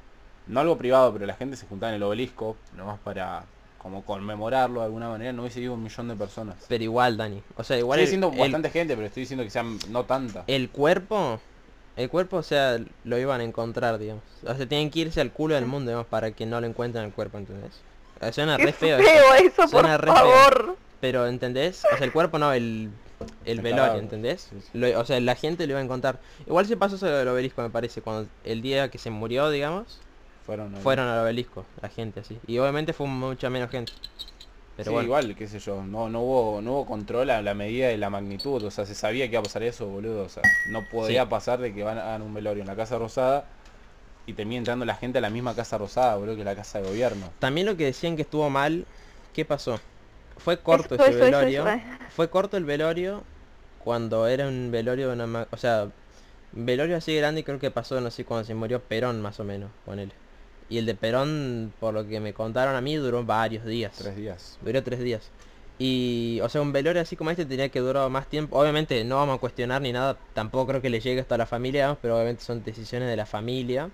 [0.48, 3.44] no algo privado, pero la gente se juntaba en el obelisco, nomás para
[3.78, 6.56] como conmemorarlo de alguna manera, no hubiese ido un millón de personas.
[6.68, 7.40] Pero igual, Dani.
[7.56, 10.42] O sea, igual el, siendo el- bastante gente, pero estoy diciendo que sean no tanta.
[10.48, 11.40] el cuerpo,
[11.96, 14.24] el cuerpo, o sea, lo iban a encontrar, digamos.
[14.44, 17.04] O sea, tienen que irse al culo del mundo, digamos, para que no lo encuentren
[17.04, 17.80] el cuerpo, ¿entendés?
[18.32, 18.98] Suena re feo.
[18.98, 19.54] feo eso.
[19.62, 20.12] por Suena feo.
[20.12, 20.76] favor.
[21.00, 21.84] Pero, ¿entendés?
[21.94, 22.90] O sea, el cuerpo no, el,
[23.44, 23.94] el El velorio.
[24.00, 24.48] ¿entendés?
[24.50, 24.68] Sí, sí.
[24.76, 26.18] Lo- o sea, la gente lo iba a encontrar.
[26.48, 30.00] Igual se pasó eso del obelisco, me parece, cuando el día que se murió, digamos,
[30.48, 30.80] Fueron, ahí.
[30.80, 32.38] fueron al obelisco, la gente así.
[32.46, 33.92] Y obviamente fue mucha menos gente.
[34.78, 37.52] Pero sí, bueno, igual, qué sé yo, no, no hubo, no hubo control a la
[37.52, 40.28] medida de la magnitud, o sea, se sabía que iba a pasar eso, boludo, o
[40.30, 41.28] sea, no podía Sí.
[41.28, 43.44] pasar de que van a un velorio en la Casa Rosada
[44.26, 46.88] y termine entrando la gente a la misma Casa Rosada, boludo, que la Casa de
[46.88, 47.28] Gobierno.
[47.40, 48.87] también lo que decían que estuvo mal,
[49.34, 49.78] ¿qué pasó?
[50.38, 51.68] Fue corto Eso, ese eso, velorio.
[51.68, 51.82] eso.
[52.11, 53.22] Fue corto el velorio
[53.84, 55.46] cuando era un velorio de una...
[55.50, 55.88] O sea,
[56.52, 59.70] velorio así grande creo que pasó, no sé, cuando se murió Perón más o menos,
[59.84, 60.12] ponele.
[60.70, 63.94] Y el de Perón, por lo que me contaron a mí, duró varios días.
[63.96, 64.59] Tres días.
[64.61, 65.22] Duró tres días.
[65.78, 68.59] Y, o sea, un velorio así como este tenía que durar más tiempo.
[68.59, 71.96] Obviamente no vamos a cuestionar ni nada, tampoco creo que le llegue hasta la familia,
[72.02, 73.88] pero obviamente son decisiones de la familia.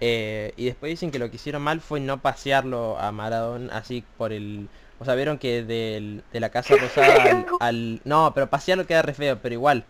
[0.00, 4.04] Eh, y después dicen que lo que hicieron mal fue no pasearlo a Maradona así
[4.16, 4.68] por el...
[4.98, 9.12] O sea, vieron que del- de la Casa Rosada al, No, pero pasearlo queda re
[9.14, 9.84] feo, pero igual.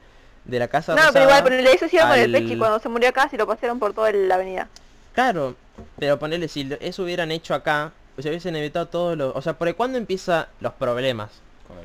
[0.45, 1.13] De la Casa No, Rosada...
[1.13, 3.79] pero igual, pero eso hicieron con el Pechi cuando se murió acá, si lo pasaron
[3.79, 4.69] por toda la avenida.
[5.13, 5.55] Claro,
[5.99, 9.35] pero ponerle si eso hubieran hecho acá, se hubiesen evitado todos los...
[9.35, 11.31] O sea, ¿por cuándo empiezan los problemas?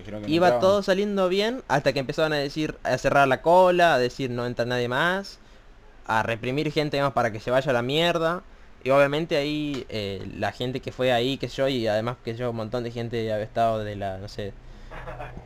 [0.05, 3.99] Que Iba todo saliendo bien hasta que empezaron a decir, a cerrar la cola, a
[3.99, 5.39] decir no entra nadie más,
[6.05, 8.43] a reprimir gente más para que se vaya a la mierda.
[8.83, 12.49] Y obviamente ahí eh, la gente que fue ahí, que yo, y además que yo,
[12.49, 14.53] un montón de gente había estado de la, no sé,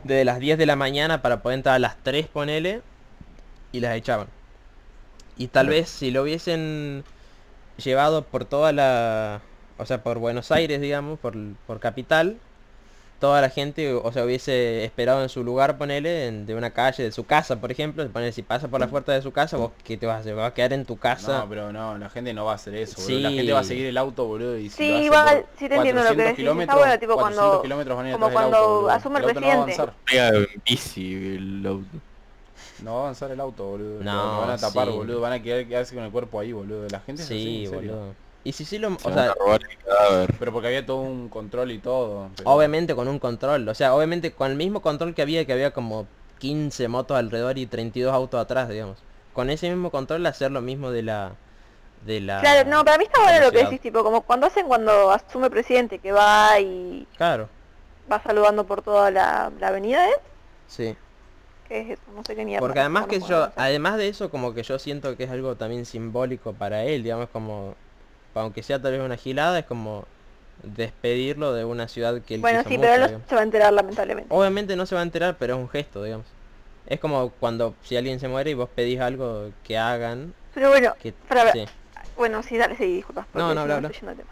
[0.03, 2.81] desde las 10 de la mañana para poder entrar a las 3, ponele,
[3.71, 4.27] y las echaban.
[5.37, 7.03] Y tal vez si lo hubiesen
[7.77, 9.41] llevado por toda la...
[9.77, 11.35] O sea, por Buenos Aires, digamos, por,
[11.67, 12.37] por capital,
[13.19, 17.03] toda la gente, o sea, hubiese esperado en su lugar, ponele, en- de una calle,
[17.03, 19.71] de su casa, por ejemplo, ponele, si pasa por la puerta de su casa, vos
[19.83, 21.39] qué te vas a hacer, vas a quedar en tu casa.
[21.39, 23.19] No, pero no, la gente no va a hacer eso, boludo.
[23.19, 23.35] La Sí.
[23.35, 24.57] gente va a seguir el auto, boludo.
[24.57, 26.27] Y si Sí, igual, sí te entiendo lo que 400 decís.
[26.29, 29.25] Está kilómetros, bueno, tipo, 400 cuando- kilómetros van a ir como cuando auto, asume el
[29.25, 29.81] auto no va a presidente.
[29.81, 30.05] avanzar.
[30.09, 31.85] Pega en bici el auto.
[32.83, 34.03] No va a avanzar el auto, boludo.
[34.03, 34.93] No, No, van a tapar, sí.
[34.93, 35.21] boludo.
[35.21, 36.87] Van a quedar, quedarse con el cuerpo ahí, boludo.
[36.89, 37.91] La gente es así, sí, en serio.
[37.95, 38.13] boludo.
[38.43, 38.89] Y si sí lo...
[38.99, 39.33] Se O sea.
[40.39, 42.29] Pero porque había todo un control y todo.
[42.35, 45.53] pero- Obviamente con un control, o sea, obviamente con el mismo control que había, que
[45.53, 46.05] había como
[46.39, 48.97] 15 motos alrededor y 32 autos atrás, digamos.
[49.33, 51.31] Con ese mismo control hacer lo mismo de la...
[52.05, 54.67] De la Claro, no, para mí está bueno lo que decís, tipo, como cuando hacen
[54.67, 57.49] cuando asume presidente, que va y Claro,
[58.11, 60.13] va saludando por toda la, la avenida, ¿eh?
[60.67, 60.95] sí.
[61.67, 62.01] ¿Qué es eso?
[62.15, 62.59] No sé qué mierda.
[62.59, 65.85] Porque además que yo, además de eso, como que yo siento que es algo también
[65.85, 67.75] simbólico para él, digamos, como...
[68.35, 70.05] Aunque sea tal vez una gilada, es como
[70.63, 73.43] despedirlo de una ciudad que él Bueno, sí, mucho, pero él no se va a
[73.43, 74.33] enterar lamentablemente.
[74.33, 76.25] Obviamente no se va a enterar, pero es un gesto, digamos.
[76.87, 80.93] Es como cuando si alguien se muere y vos pedís algo que hagan, Pero bueno,
[81.01, 81.13] que...
[81.13, 81.53] para ver.
[81.53, 81.65] sí.
[82.15, 83.25] bueno, sí, dale, sí, disculpas.
[83.33, 84.29] No, no, yendo de tema.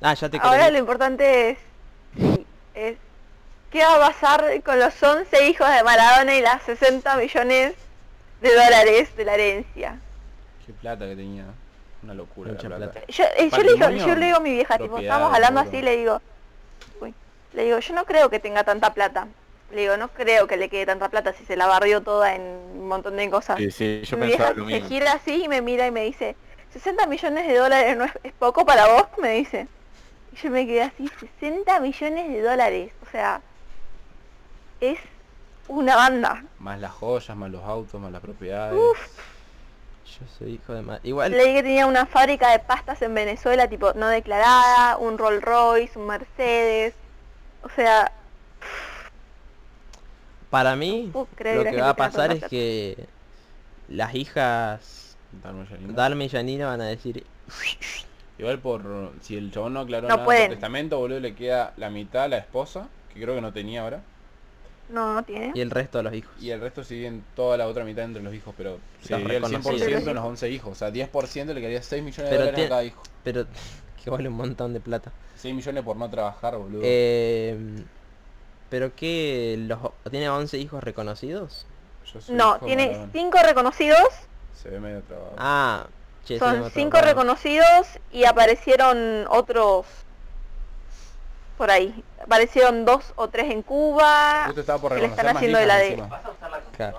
[0.00, 1.58] Ah, ya te Ahora lo importante es,
[2.16, 2.96] sí, es
[3.70, 7.74] qué va a pasar con los 11 hijos de Maradona y las 60 millones
[8.40, 9.98] de dólares de la herencia.
[10.64, 11.44] Qué plata que tenía.
[12.02, 12.92] Una locura Mucha la plata.
[12.92, 13.06] plata.
[13.08, 15.82] Yo, eh, yo le digo, yo le digo a mi vieja, tipo, estábamos hablando así,
[15.82, 16.22] le digo,
[17.00, 17.12] uy,
[17.54, 19.26] le digo, yo no creo que tenga tanta plata.
[19.72, 22.40] Le digo, no creo que le quede tanta plata si se la barrió toda en
[22.42, 23.58] un montón de cosas.
[23.58, 26.04] Sí, sí, yo mi pensaba vieja lo se gira así y me mira y me
[26.04, 26.36] dice,
[26.72, 29.66] 60 millones de dólares no es, es poco para vos, me dice.
[30.32, 33.42] Y yo me quedé así, 60 millones de dólares, o sea,
[34.80, 34.98] es
[35.68, 36.44] una banda.
[36.58, 38.74] Más las joyas, más los autos, más las propiedades.
[38.74, 41.00] Yo soy hijo de madre.
[41.04, 45.42] Igual, Leí que tenía una fábrica de pastas en Venezuela, tipo, no declarada, un Rolls
[45.42, 46.94] Royce, un Mercedes.
[47.62, 48.10] O sea,
[50.50, 53.06] para mí, lo que va a pasar es que
[53.88, 55.66] las hijas Darme.
[55.88, 57.24] Dalma y Janina van a decir,
[58.38, 60.44] Igual por si el chabón no aclaró No nada pueden.
[60.44, 63.82] en testamento, boludo, le queda la mitad a la esposa, que creo que no tenía
[63.82, 64.00] ahora,
[64.88, 65.52] No, no tiene.
[65.54, 66.30] y el resto de los hijos.
[66.40, 69.38] y el resto dividen toda la otra mitad entre los hijos, pero se Los dividía
[69.38, 70.06] el 100% reconocidos.
[70.06, 72.84] en los 11 hijos, o sea, 10% le quedaría 6 millones de dólares a cada
[72.84, 73.02] hijo.
[73.24, 73.46] Pero
[74.02, 75.12] que vale un montón de plata.
[75.36, 76.80] 6 millones por no trabajar, boludo.
[76.84, 77.56] Eh,
[78.70, 79.78] pero que los
[80.10, 81.66] tiene 11 hijos reconocidos.
[82.28, 83.10] No, tiene Maradona.
[83.12, 84.08] 5 reconocidos,
[84.54, 85.34] Se ve medio trabado.
[85.36, 85.86] Ah,
[86.24, 87.06] che, son no me 5 acordaba.
[87.12, 89.86] reconocidos y aparecieron otros
[91.58, 92.02] por ahí.
[92.22, 94.44] Aparecieron dos o tres en Cuba.
[94.46, 96.02] Justo estaba por que le reconocer están haciendo de la de-.
[96.76, 96.98] Claro.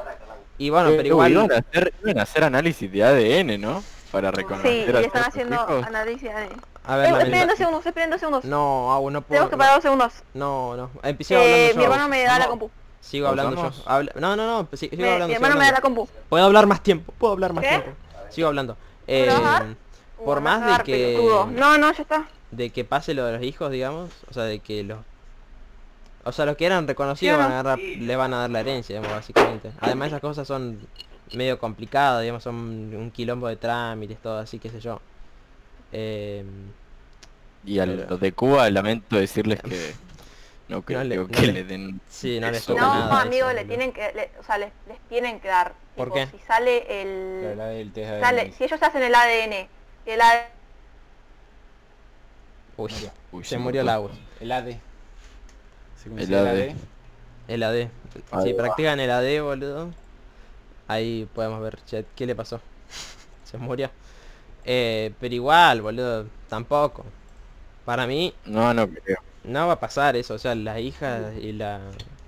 [0.58, 1.32] Y bueno, Eh, pero igual...
[1.32, 3.82] iban, a hacer, iban a hacer análisis de ADN, ¿no?
[4.12, 5.86] Para Sí, reconocer y a le todos están haciendo hijos.
[5.88, 6.24] análisis.
[6.24, 6.50] de-
[6.86, 8.44] A Eh, ver, la esperen dos segundos, esperen dos segundos.
[8.46, 9.30] No, aún no puedo...
[9.40, 10.14] Tenemos que parar dos segundos.
[10.34, 10.90] No, no.
[11.04, 11.84] Empecé Eh, hablando mi yo.
[11.92, 12.72] hermano me da la No, compu.
[13.00, 13.62] Sigo hablando yo.
[13.62, 13.88] ¿Pausamos?
[13.88, 14.68] Habla- No, no, no.
[14.74, 15.28] si- Sigo Me- hablando.
[15.28, 15.98] mi sigo hermano me da la hablando.
[16.06, 16.14] compu.
[16.30, 17.14] Puedo hablar más tiempo.
[17.18, 17.70] Puedo hablar más ¿Qué?
[17.70, 17.90] tiempo.
[18.30, 18.76] Sigo hablando.
[19.06, 19.76] ¿Puedo Eh,
[20.26, 21.46] por más a de que pelotudo.
[21.48, 22.26] No, no, ya está.
[22.52, 25.00] De que pase lo de los hijos, digamos, o sea, de que los
[26.26, 28.50] o sea, los que eran reconocidos ¿Sí o van a agarrar, le van a dar
[28.50, 29.72] la herencia, digamos, básicamente.
[29.80, 30.80] Además esas cosas son
[31.34, 35.00] medio complicadas, digamos, son un quilombo de trámites, todo así, qué sé yo.
[35.92, 36.44] Eh,
[37.66, 39.94] Y a Pero- los de Cuba lamento decirles que
[40.68, 43.22] no creo le- no que le- le den sí, no les toca No, nada.
[43.22, 45.74] amigo, eso, le tienen que, le- o sea, les, les tienen que dar.
[45.96, 46.28] ¿Por Tipo, qué?
[46.38, 49.68] Si sale el, test de sale, si ellos hacen el ADN,
[50.06, 50.48] el ADN
[52.80, 52.94] Uy,
[53.34, 54.12] Uy, se murió el agua.
[54.40, 54.68] El AD.
[56.02, 56.76] ¿Se conoce El el AD.
[57.50, 57.76] El AD.
[58.32, 59.90] Ahí Si practican el AD, boludo.
[60.88, 62.62] Ahí podemos ver, che, ¿qué le pasó?
[63.44, 63.90] Se murió.
[64.64, 67.04] Eh, pero igual, boludo, tampoco.
[67.84, 69.18] Para mí, No, no creo.
[69.44, 70.36] no va a pasar eso.
[70.36, 71.82] O sea, la hija y la...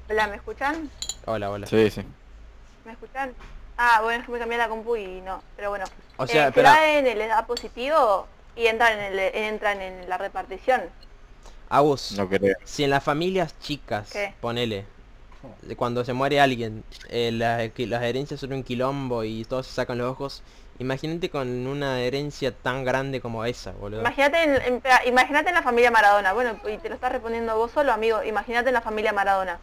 [0.10, 0.90] Hola, ¿me escuchan?
[1.26, 1.66] Hola, hola.
[1.68, 2.02] Sí, sí.
[2.84, 3.34] ¿Me escuchan?
[3.78, 5.86] Ah, bueno, yo me cambié la compu y no, pero bueno.
[6.18, 6.68] O sea, eh, pero...
[6.68, 10.82] el ADN les da positivo y entran en, el, entran en la repartición.
[11.70, 12.30] Agus, No
[12.66, 14.34] si en las familias chicas, ¿Qué?
[14.42, 14.86] ponele,
[15.62, 19.68] de cuando se muere alguien, eh, la- que las herencias son un quilombo y todos
[19.68, 20.44] se sacan los ojos,
[20.80, 24.02] imagínate con una herencia tan grande como esa, boludo.
[24.02, 26.34] Imagínate en, en- imagínate en la familia Maradona.
[26.34, 28.22] Bueno, y te lo estás respondiendo vos solo, amigo.
[28.24, 29.60] Imagínate en la familia Maradona.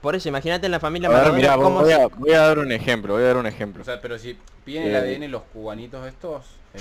[0.00, 2.32] Por eso, imagínate en la familia A ver, Maradona mirá, cómo voy se- a, voy
[2.32, 3.82] a dar un ejemplo, voy a dar un ejemplo.
[3.82, 4.98] O sea, pero si piden el Eh.
[4.98, 6.80] ADN los cubanitos estos, eh,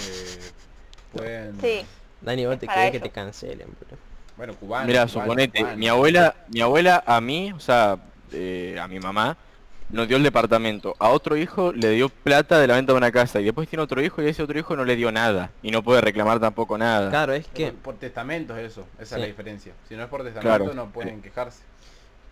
[1.11, 1.59] pueden...
[1.61, 1.85] Sí.
[2.21, 3.97] Dani, vos te querés que te cancelen, boludo.
[4.37, 4.87] Bueno, cubano.
[4.87, 5.77] Mira, suponete, cubano.
[5.77, 7.97] mi abuela, mi abuela a mí, o sea,
[8.31, 9.37] eh, a mi mamá,
[9.89, 10.95] nos dio el departamento.
[10.99, 13.83] A otro hijo le dio plata de la venta de una casa y después tiene
[13.83, 16.77] otro hijo y ese otro hijo no le dio nada y no puede reclamar tampoco
[16.77, 17.09] nada.
[17.09, 17.71] Claro, es Por, que...
[17.71, 19.15] por testamento es eso, esa Sí.
[19.15, 19.73] es la diferencia.
[19.89, 20.73] Si no es por testamento Claro.
[20.73, 21.63] no pueden quejarse.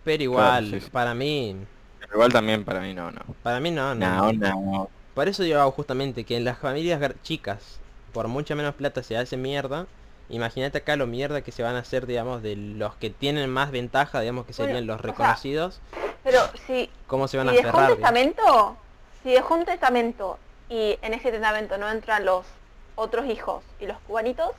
[0.04, 0.90] Pero igual, sí, sí.
[0.90, 1.56] para mí...
[1.98, 3.20] Pero igual también para mí no, no.
[3.42, 4.32] Para mí no, no.
[4.32, 4.90] No, no.
[5.14, 7.79] Por eso digo justamente que en las familias chicas,
[8.12, 9.86] por mucha menos plata se hace mierda.
[10.28, 13.70] Imagínate acá lo mierda que se van a hacer, digamos, de los que tienen más
[13.72, 15.80] ventaja, digamos, que Bueno, serían los o sea, reconocidos.
[16.22, 17.96] Pero si, ¿Cómo se si van a dejó un digamos?
[17.96, 18.76] testamento,
[19.22, 22.46] si dejó un testamento y en ese testamento no entran los
[22.94, 24.52] otros hijos y los cubanitos,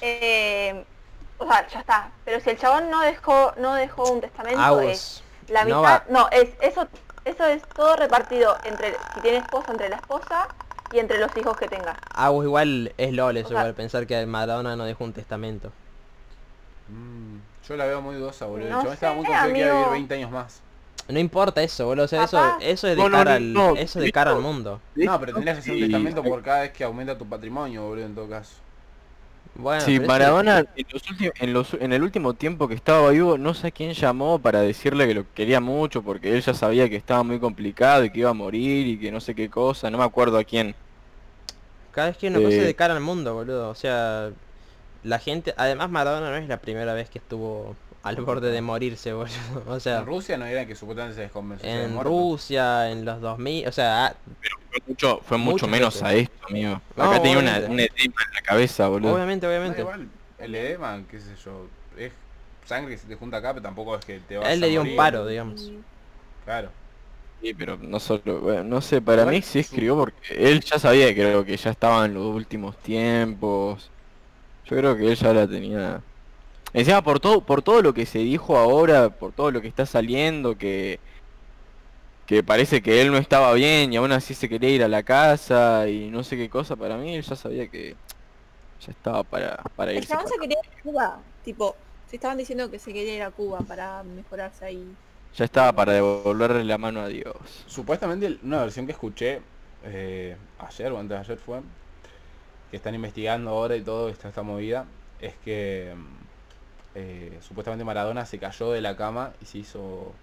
[0.00, 0.84] eh,
[1.38, 2.10] o sea, ya está.
[2.24, 6.04] Pero si el chabón no dejó, no dejó un testamento, es la no mitad, va-
[6.08, 6.86] no, es eso,
[7.24, 10.48] eso es todo repartido entre, si tiene esposa, entre la esposa
[10.92, 11.96] y entre los hijos que tenga.
[12.14, 15.72] Aguas igual es LOL eso, O sea- igual pensar que Maradona no dejó un testamento.
[16.88, 18.68] Mm, yo la veo muy dudosa, boludo.
[18.68, 19.90] No el chabón estaba muy confiado que iba a vivir amigo.
[19.92, 20.60] 20 años más.
[21.08, 22.04] No importa eso, boludo.
[22.04, 22.58] O sea, eso, Papá.
[22.60, 24.80] eso es de No, no, cara no, al, no, eso de de cara al mundo.
[24.94, 28.04] No, pero tendrías que hacer un testamento por cada vez que aumenta tu patrimonio, boludo,
[28.06, 28.52] en todo caso.
[29.54, 33.36] Bueno, Sí, Maradona en, los últimos- en, los- en el último tiempo que estaba vivo,
[33.38, 36.96] no sé quién llamó para decirle que lo quería mucho porque él ya sabía que
[36.96, 39.98] estaba muy complicado y que iba a morir y que no sé qué cosa, no
[39.98, 40.76] me acuerdo a quién.
[41.90, 43.68] Cada vez que cosa Eh, de cara al mundo, boludo.
[43.70, 44.30] O sea,
[45.02, 45.54] la gente...
[45.58, 49.32] Además Maradona no es la primera vez que estuvo al borde de morirse, boludo.
[49.66, 51.22] O sea, En Rusia no era que supuestamente se
[51.70, 52.02] había en muerto.
[52.02, 53.68] Rusia, en los 2000...
[53.68, 54.16] O sea, ah,
[54.70, 56.02] Fue mucho, fue mucho menos veces.
[56.02, 56.82] a esto, amigo.
[56.96, 59.14] No, Acá tenía una, un edema en la cabeza, boludo.
[59.14, 59.80] obviamente, No, obviamente.
[59.80, 62.12] igual, el edema, qué sé yo, es
[62.64, 64.66] sangre que se te junta acá, pero tampoco es que te vas A él a
[64.66, 64.96] le dio un morir.
[64.96, 65.72] paro, digamos.
[66.44, 66.74] Claro.
[67.40, 70.78] Sí, pero no solo, bueno, no sé, para Igual mí sí escribió porque él ya
[70.78, 73.92] sabía que creo que ya estaba en los últimos tiempos.
[74.64, 76.04] Yo creo que él ya la tenía.
[76.74, 79.86] Encima por todo, por todo lo que se dijo ahora, por todo lo que está
[79.86, 81.00] saliendo, que
[82.26, 85.02] que parece que él no estaba bien y aún así se quería ir a la
[85.02, 87.96] casa y no sé qué cosa, para mí él ya sabía que
[88.80, 90.16] ya estaba para, para El irse.
[90.16, 91.22] para- se quería ir a Cuba.
[91.42, 94.96] Tipo, se estaban diciendo que se quería ir a Cuba para mejorarse ahí.
[95.36, 97.34] Ya estaba para devolverle la mano a Dios.
[97.66, 99.40] Supuestamente una versión que escuché
[99.84, 101.60] eh, ayer o antes de ayer fue
[102.70, 104.86] que están investigando ahora y todo está esta movida
[105.20, 106.21] es que mm,
[106.94, 110.20] eh, supuestamente Maradona se cayó de la cama y se hizo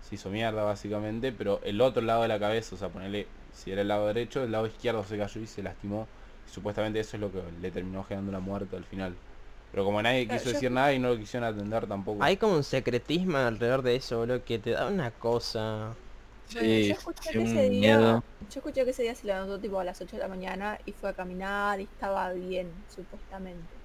[0.00, 3.72] se hizo mierda básicamente pero el otro lado de la cabeza o sea ponerle si
[3.72, 6.10] era el lado derecho el lado izquierdo se cayó y se lastimó
[6.46, 9.20] y supuestamente eso es lo que le terminó generando la muerte al final
[9.70, 12.54] pero como nadie quiso yo- decir nada y no lo quisieron atender tampoco Hay como
[12.56, 15.98] un secretismo alrededor de eso, boludo, que te da una cosa...
[16.44, 18.22] Sí, yo escuché que ese día, miedo.
[18.40, 20.94] yo escuché que ese día se levantó tipo a las 8 de la mañana y
[20.94, 23.77] fue a caminar y estaba bien, supuestamente.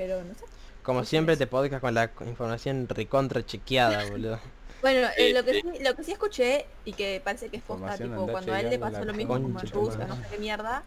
[0.00, 0.46] Pero no sé.
[0.82, 4.40] Como siempre te podcast con la información recontra chequeada, boludo.
[4.80, 5.62] Bueno, eh, lo que sí.
[5.84, 8.78] lo que sí escuché y que parece que es posta, tipo, cuando a él le
[8.78, 10.06] pasó lo mismo como Rusia, madre.
[10.08, 10.82] no sé qué mierda,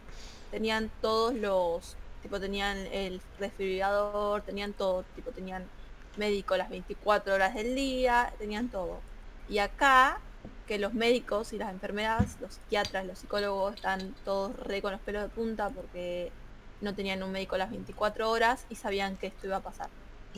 [0.50, 5.64] tenían todos los, tipo tenían el refrigerador, tenían todo, tipo tenían
[6.16, 8.98] médico las 24 horas del día, tenían todo.
[9.48, 10.18] Y acá,
[10.66, 15.00] que los médicos y las enfermeras, los psiquiatras, los psicólogos están todos re con los
[15.02, 16.32] pelos de punta porque
[16.80, 19.88] no tenían un médico las 24 horas y sabían que esto iba a pasar.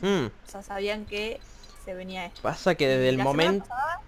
[0.01, 1.39] Mm, O sea, sabían que
[1.83, 2.41] se venía esto.
[2.41, 3.65] pasa que desde el momento...
[3.67, 4.01] pasada-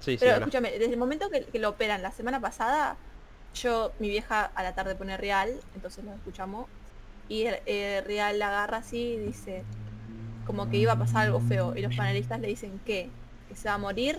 [0.00, 2.96] Sí, sí, pero escúchame, desde el momento que, que lo operan la semana pasada,
[3.54, 6.66] yo, mi vieja a la tarde pone real, entonces lo escuchamos,
[7.28, 9.64] y eh, real la agarra así y dice
[10.46, 13.10] como que iba a pasar algo feo, y los panelistas le dicen que,
[13.48, 14.18] que se va a morir,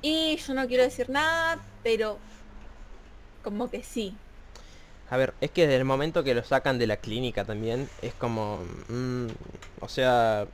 [0.00, 2.18] y yo no quiero decir nada, pero
[3.42, 4.16] como que sí.
[5.08, 8.14] A ver, es que desde el momento que lo sacan de la clínica también, es
[8.14, 8.64] como...
[8.88, 9.30] mm,
[9.80, 10.48] o sea...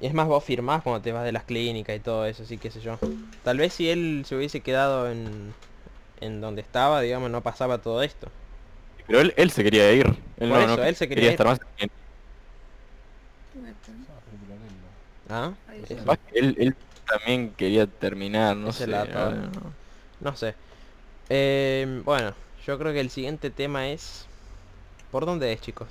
[0.00, 2.70] Es más, vos firmás cuando te vas de las clínicas y todo eso, así que
[2.70, 2.98] sé yo.
[3.42, 5.54] Tal vez si él se hubiese quedado en,
[6.20, 8.30] en donde estaba, digamos, no pasaba todo esto.
[9.06, 10.06] Pero él, él se quería ir.
[10.36, 11.30] Él Por no, eso, no él se quería ir.
[11.30, 11.58] estar más.
[15.28, 15.52] ¿Ah?
[16.32, 18.92] Él, él también quería terminar, no Ese sé.
[19.14, 19.74] no.
[20.20, 20.54] No sé.
[21.30, 22.34] Eh, bueno,
[22.70, 24.26] yo creo que el siguiente tema es...
[25.10, 25.88] ¿Por dónde es, chicos?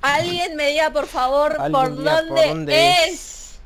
[0.00, 3.58] Alguien me diga por favor por por dónde, es.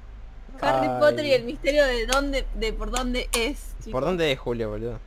[0.61, 1.01] Harry Ay.
[1.01, 3.59] Potter y el misterio de dónde, de por dónde es.
[3.76, 4.05] ¿Por chicos.
[4.05, 4.99] dónde es, Julio, boludo?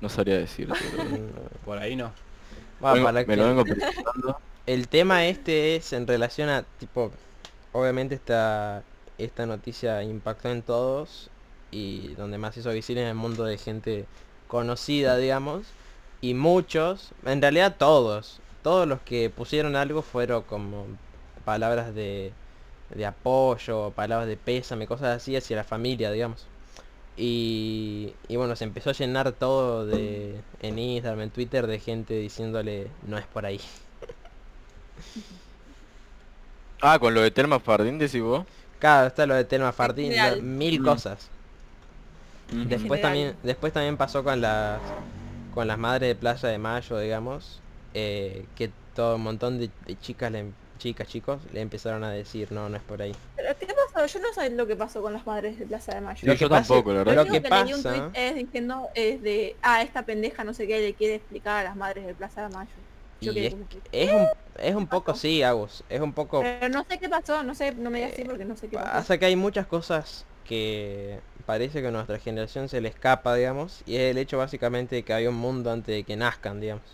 [0.00, 0.44] No sabría Mm,
[1.66, 2.12] por ahí no
[2.82, 4.38] va, Vengo- para me que- lo vengo preguntando.
[4.66, 7.10] El tema este es en relación a, tipo,
[7.72, 8.82] obviamente esta,
[9.18, 11.28] esta noticia impactó en todos
[11.70, 14.06] y donde más hizo visible en el mundo de gente
[14.50, 15.62] conocida, digamos,
[16.20, 20.86] y muchos, en realidad todos, todos los que pusieron algo fueron como
[21.44, 22.32] palabras de,
[22.94, 26.46] de apoyo, palabras de pésame, cosas así hacia la familia, digamos.
[27.16, 32.14] Y, y bueno, se empezó a llenar todo de en Instagram, en Twitter, de gente
[32.14, 33.60] diciéndole no es por ahí.
[36.82, 38.46] Ah, con lo de Telma Fardín decís vos.
[38.78, 40.14] Claro, está lo de Telma Fardín,
[40.56, 40.96] mil Mm.
[42.52, 43.00] Después general.
[43.02, 44.80] también, después también pasó con las
[45.54, 47.60] con las madres de Plaza de Mayo, digamos,
[47.94, 50.44] eh, que todo un montón de, de chicas, le,
[50.78, 53.12] chicas, chicos, le empezaron a decir no, no es por ahí.
[53.36, 54.06] ¿Pero qué pasó?
[54.06, 56.20] Yo no sé lo que pasó con las madres de Plaza de Mayo.
[56.20, 57.26] Sí, Lo yo pasa- tampoco, la Lo verdad.
[57.26, 60.54] Lo que que, leí un pasa- tweet es diciendo es de, ah, esta pendeja no
[60.54, 62.70] sé qué le quiere explicar a las madres de Plaza de Mayo.
[63.20, 63.54] Yo Y quedé es,
[63.92, 64.26] es un
[64.56, 67.72] es un poco sí, Agus, es un poco Pero no sé qué pasó, no sé,
[67.72, 68.90] no me digas así porque no sé qué pasó.
[68.92, 71.18] pasa que hay muchas cosas que
[71.50, 75.02] parece que a nuestra generación se le escapa, digamos, y es el hecho básicamente de
[75.02, 76.84] que hay un mundo antes de que nazcan, digamos.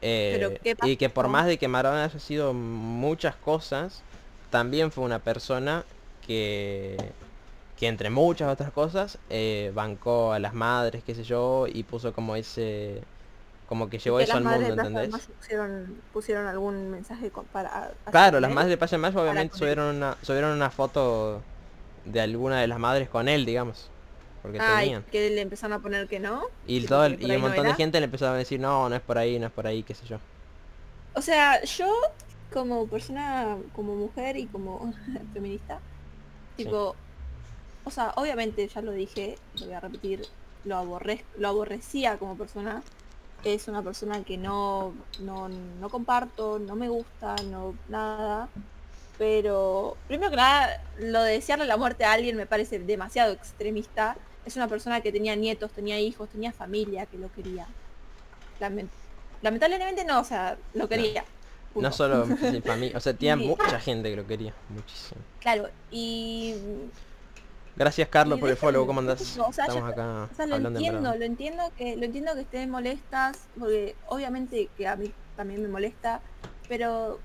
[0.00, 4.02] Eh, Pero, ¿qué y que por más de que Maradona haya sido muchas cosas,
[4.48, 5.84] también fue una persona
[6.26, 6.96] que,
[7.78, 12.14] que entre muchas otras cosas, eh, bancó a las madres, qué sé yo, y puso
[12.14, 13.02] como ese,
[13.68, 15.10] como que llevó que eso al mundo, ¿entendés?
[15.38, 20.52] Pusieron, pusieron algún mensaje para Claro, las madres de de Mayo obviamente subieron una, subieron
[20.52, 21.42] una foto
[22.04, 23.90] de alguna de las madres con él, digamos.
[24.42, 25.04] Porque Ay, tenían.
[25.10, 26.42] que le empezaron a poner que no.
[26.66, 28.94] Y todo el- y un no montón de gente le empezó a decir, no, no
[28.96, 30.18] es por ahí, no es por ahí, qué sé yo.
[31.14, 31.86] O sea, yo
[32.52, 34.92] como persona, como mujer y como
[35.32, 35.80] feminista,
[36.56, 36.96] tipo,
[37.84, 40.28] o sea, obviamente ya lo dije, lo voy a repetir,
[40.64, 42.84] lo aborrez, lo aborrecía como persona.
[43.44, 48.50] Es una persona que no, no, no comparto, no me gusta, no nada.
[49.22, 54.16] Pero primero que nada, lo de desearle la muerte a alguien me parece demasiado extremista.
[54.44, 57.68] Es una persona que tenía nietos, tenía hijos, tenía familia que lo quería.
[58.58, 58.88] Lamen-
[59.40, 61.22] lamentablemente no, o sea, lo quería.
[61.72, 61.88] punto.
[61.88, 62.26] No solo
[62.66, 63.46] familia, o sea, tenía Sí.
[63.46, 65.20] mucha gente que lo quería, muchísimo.
[65.38, 66.56] Claro, y
[67.76, 69.38] Gracias Carlos Y por el follow, ¿cómo andás?
[69.38, 72.40] o sea, Estamos yo- acá o sea, lo entiendo, lo entiendo que lo entiendo que
[72.40, 76.20] estén molestas, porque obviamente que a mí también me molesta,
[76.68, 77.20] pero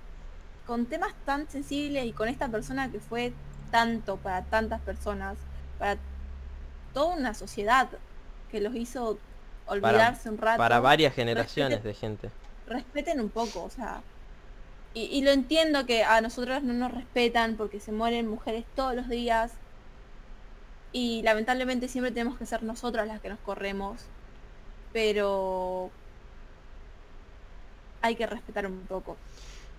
[0.67, 3.33] con temas tan sensibles y con esta persona que fue
[3.71, 5.37] tanto para tantas personas,
[5.79, 5.97] para
[6.93, 7.87] toda una sociedad
[8.51, 9.17] que los hizo
[9.65, 10.57] olvidarse un rato.
[10.57, 12.29] Para varias generaciones respeten- de gente.
[12.67, 14.01] respeten un poco, o sea.
[14.93, 18.93] Y, y lo entiendo que a nosotros no nos respetan porque se mueren mujeres todos
[18.95, 19.53] los días.
[20.93, 24.01] Y lamentablemente siempre tenemos que ser nosotras las que nos corremos.
[24.93, 25.91] Pero
[28.01, 29.17] hay que respetar un poco.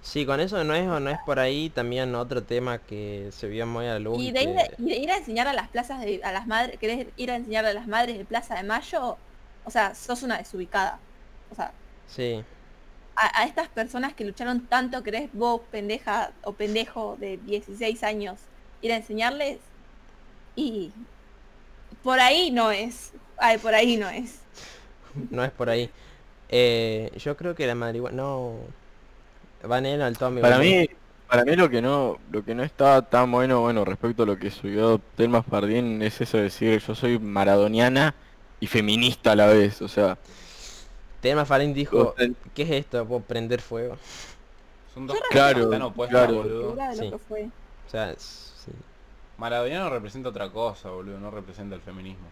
[0.01, 3.49] Sí, con eso no es o no es por ahí también otro tema que se
[3.49, 4.22] vio muy a la luz.
[4.22, 6.46] Y de, ir, que- y de ir a enseñar a las plazas de, a las
[6.46, 9.22] madres, querés ir a enseñar a las madres de Plaza de Mayo,
[9.64, 11.05] o sea, sos una desubicada.
[11.51, 12.44] O sea, Sí,
[13.16, 18.49] a, a estas personas que lucharon tanto, querés vos, pendeja o pendejo de 16 años,
[18.80, 19.61] ir a enseñarles
[20.57, 21.09] y
[22.03, 23.12] por ahí no es.
[23.36, 24.49] Ay, por ahí no es.
[25.30, 25.90] no es por ahí.
[26.49, 28.16] Eh, yo creo que la marihuana...
[28.16, 28.74] No...
[29.63, 30.41] Vanela al Tommy.
[30.41, 30.89] Para mí,
[31.29, 34.39] para mí lo que no, lo que no está tan bueno, bueno, respecto a lo
[34.39, 38.15] que subió Telma Fardín es eso de decir yo soy maradoniana
[38.61, 40.19] y feminista a la vez, o sea,
[41.21, 42.15] Telma Farín dijo,
[42.55, 43.05] ¿qué es esto?
[43.05, 43.97] ¿Puedo prender fuego?
[44.95, 46.43] Son dos Claro, tan opuestas, claro.
[46.43, 46.77] boludo.
[46.95, 47.13] Sí.
[47.13, 48.71] O sea, sí.
[49.37, 52.27] Maradoniano representa otra cosa, boludo, no representa el feminismo.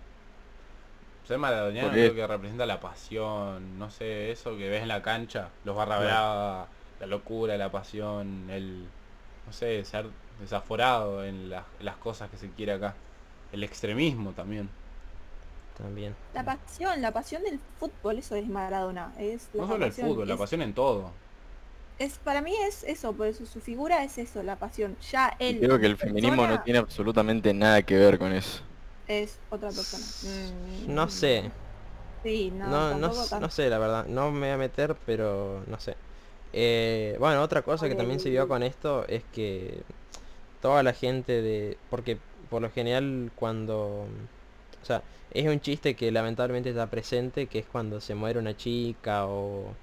[1.26, 5.48] Ser maradoniano creo que representa la pasión, no sé, eso que ves en la cancha,
[5.64, 6.68] los barra
[6.98, 8.92] la locura, la pasión, el,
[9.44, 13.02] no sé, ser desaforado en las, las cosas que se quiere acá.
[13.52, 14.70] El extremismo también.
[15.74, 16.16] también.
[16.32, 19.12] La pasión, la pasión del fútbol, eso es Maradona.
[19.18, 21.20] Es la No solo el pasión, fútbol, la pasión en todo.
[21.98, 24.96] es para mí es eso, por eso su figura es eso, la pasión.
[25.00, 28.62] Ya él creo que el feminismo no tiene absolutamente nada que ver con eso.
[29.06, 30.14] es otra persona.
[30.22, 31.52] Mm, No sé,
[32.22, 35.78] Sí, no, no, no, no sé la verdad, no me voy a meter, pero no
[35.80, 35.96] sé.
[36.52, 39.82] Eh, bueno, otra cosa que también se vio con esto es que
[40.60, 41.78] toda la gente de...
[41.90, 42.18] Porque
[42.50, 44.06] por lo general cuando...
[44.82, 48.56] O sea, es un chiste que lamentablemente está presente, que es cuando se muere una
[48.56, 49.76] chica o...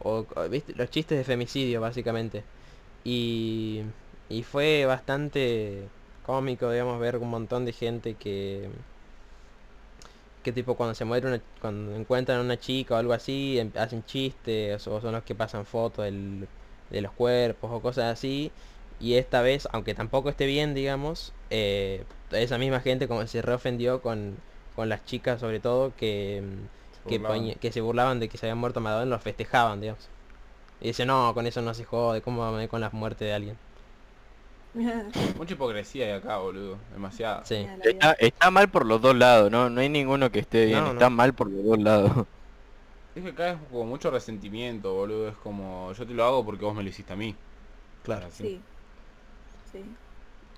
[0.00, 0.74] o ¿viste?
[0.76, 2.44] Los chistes de femicidio básicamente.
[3.04, 3.82] Y,
[4.28, 5.88] y fue bastante
[6.22, 8.70] cómico, digamos, ver un montón de gente que
[10.42, 13.72] que tipo cuando se muere una, cuando encuentran a una chica o algo así, em-
[13.76, 16.48] hacen chistes o son los que pasan fotos del-
[16.90, 18.52] de los cuerpos o cosas así.
[18.98, 24.00] Y esta vez, aunque tampoco esté bien, digamos, eh, esa misma gente como se reofendió
[24.02, 24.42] con,
[24.74, 27.02] con las chicas sobre todo que, Se
[27.58, 30.10] que, se burlaban de que se habían muerto Maradona, los festejaban, digamos.
[30.80, 33.32] Y dice, no, con eso no se jode, ¿cómo va a con la muerte de
[33.34, 33.58] alguien?
[35.36, 36.78] Mucha hipocresía hay acá, boludo.
[36.92, 37.44] Demasiado.
[37.44, 37.66] Sí.
[37.82, 39.68] Está, está mal por los dos lados, ¿no?
[39.68, 40.92] No hay ninguno que esté bien, No, no.
[40.92, 42.26] está mal por los dos lados.
[43.14, 45.28] Es que acá es como mucho resentimiento, boludo.
[45.28, 47.36] Es como, yo te lo hago porque vos me lo hiciste a mí.
[48.02, 48.30] Claro.
[48.30, 48.58] Sí.
[49.70, 49.84] Sí.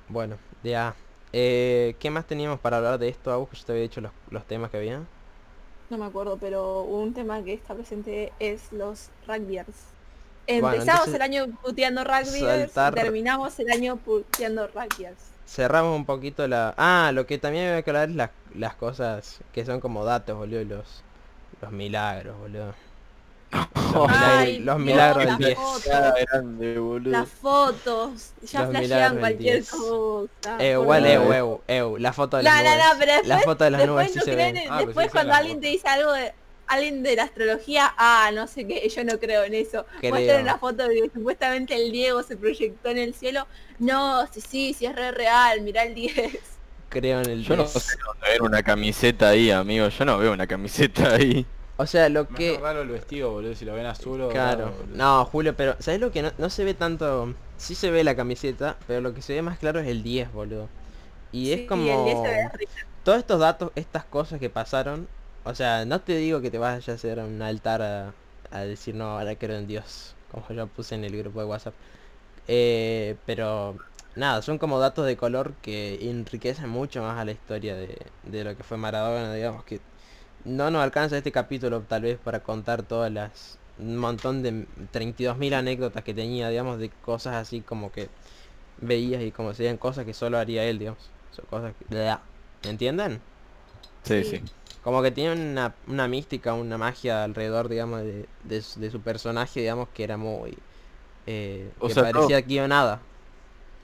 [0.08, 0.94] Bueno, ya.
[1.32, 3.50] Eh, ¿Qué más teníamos para hablar de esto, Agus?
[3.58, 5.02] Yo te había dicho los, los temas que había.
[5.90, 9.92] No me acuerdo, pero un tema que está presente es los rugbyers.
[10.46, 15.16] Bueno, Empezamos entonces, el año puteando saltar- terminamos el año puteando rugbyers.
[15.46, 16.74] Cerramos un poquito la...
[16.76, 20.36] Ah, lo que también había que hablar es las, las cosas que son como datos,
[20.36, 21.02] boludo, y los,
[21.62, 22.74] los milagros, boludo.
[23.94, 25.58] Los, Ay, milagros, los milagros del las 10.
[25.58, 25.84] fotos.
[25.84, 27.10] Ya grande, boludo.
[27.12, 29.70] Las fotos, ya flashean cualquier 10.
[29.70, 30.56] cosa.
[30.58, 32.84] Eh, igual, eu, eu, eu, la foto de las no, nubes.
[32.84, 34.64] no, pero después, la foto de las después nubes sí no se creen ven.
[34.64, 35.62] en- Ah, después sí, sí, cuando la alguien foto.
[35.62, 36.34] te dice algo de
[36.66, 39.86] alguien de la astrología, ah, no sé qué, yo no creo en eso.
[40.00, 40.14] Creo.
[40.14, 43.46] Muestran una foto de que supuestamente el Diego se proyectó en el cielo.
[43.78, 46.40] No, sí, sí, sí es re real, mirá el 10.
[46.88, 47.72] Creo en el Yo no 10.
[47.72, 49.88] sé dónde ver una camiseta ahí, amigo.
[49.88, 51.46] Yo no veo una camiseta ahí.
[51.76, 52.58] O sea, lo Más que...
[52.58, 54.66] raro el vestido, boludo, si lo ven azul o Claro.
[54.66, 54.86] raro.
[54.86, 57.34] No, Julio, pero ¿sabes lo que no, no se ve tanto?
[57.56, 60.32] Sí se ve la camiseta, pero lo que se ve más claro es el 10,
[60.32, 60.68] boludo.
[61.32, 61.82] Y es Sí, como...
[61.92, 62.68] el 10 se ve
[63.02, 65.08] Todos estos datos, estas cosas que pasaron,
[65.44, 68.14] o sea, no te digo que te vayas a hacer un altar a,
[68.50, 71.74] a decir no, ahora creo en Dios, como yo puse en el grupo de WhatsApp.
[72.48, 73.78] Eh, pero
[74.16, 78.44] nada, son como datos de color que enriquecen mucho más a la historia de, de
[78.44, 79.80] lo que fue Maradona, digamos que
[80.44, 85.54] no nos alcanza este capítulo tal vez para contar todas las un montón de 32.000
[85.54, 88.08] anécdotas que tenía, digamos, de cosas así como que
[88.78, 91.10] veías y como serían cosas que solo haría él, digamos.
[91.30, 91.86] Son cosas que...
[92.64, 93.20] ¿Me entienden?
[94.02, 94.24] Sí, Sí.
[94.24, 94.42] sí.
[94.84, 99.02] Como que tiene una, una mística, una magia alrededor, digamos, de, de su, de su
[99.02, 100.58] personaje, digamos, que era muy...
[101.26, 103.02] eh, O que sea, parecía que iba nada.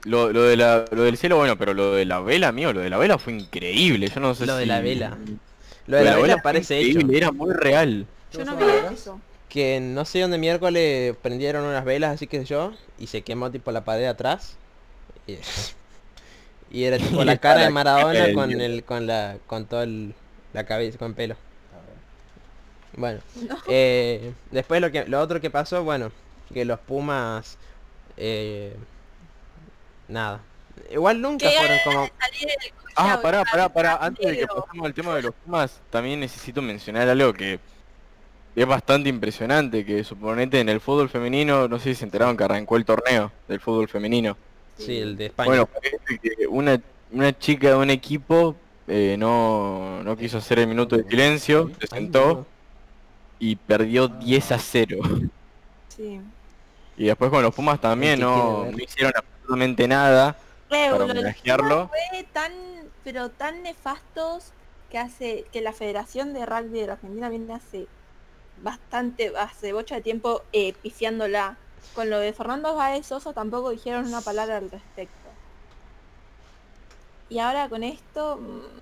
[0.03, 2.79] Lo, lo, de la, lo del cielo, bueno, pero lo de la vela, amigo, lo
[2.79, 4.09] de la vela fue increíble.
[4.09, 5.17] Yo no sé Lo de la vela.
[5.87, 6.99] Lo de la, vela parece hecho.
[6.99, 8.07] increíble, Era muy real.
[8.31, 9.21] Yo no ¿Qué vi eso.
[9.49, 13.71] Que no sé dónde miércoles prendieron unas velas, así que yo, y se quemó tipo
[13.71, 14.57] la pared de atrás.
[15.27, 15.37] Y,
[16.69, 20.15] y era tipo la cara de Maradona con el, con la, con todo el,
[20.53, 21.35] la cabeza, con pelo.
[22.95, 23.57] Bueno, No.
[23.67, 26.11] eh, después lo que, lo otro que pasó, bueno,
[26.53, 27.57] que los Pumas,
[28.17, 28.75] eh,
[30.07, 30.41] nada.
[30.91, 32.09] Igual nunca fueron como,
[32.95, 33.95] Ah, pará, pará, pará.
[34.01, 37.59] Antes de que pasemos al tema de los Pumas, también necesito mencionar algo que
[38.53, 42.43] es bastante impresionante, que suponete en el fútbol femenino, no sé si se enteraron que
[42.43, 44.35] arrancó el torneo del fútbol femenino.
[44.77, 45.47] sí, el de España.
[45.47, 46.81] Bueno, parece que una,
[47.11, 48.57] una chica de un equipo
[48.93, 52.45] eh, no, no quiso hacer el minuto de silencio, se sentó
[53.39, 54.99] y perdió 10 a 0.
[55.87, 56.19] Sí.
[56.97, 60.35] Y después con los Pumas también no, hicieron absolutamente nada.
[60.69, 61.87] Re, Para homenajearlo.
[61.87, 62.51] Fue tan,
[63.05, 64.51] pero tan nefastos
[64.89, 67.87] que hace que la Federación de Rugby de la Argentina viene hace
[68.61, 71.55] bastante, hace bocha de tiempo eh, pifiándola.
[71.95, 75.20] Con lo de Fernando Baez Sosa tampoco dijeron una palabra al respecto.
[77.31, 78.81] Y ahora con esto, mm,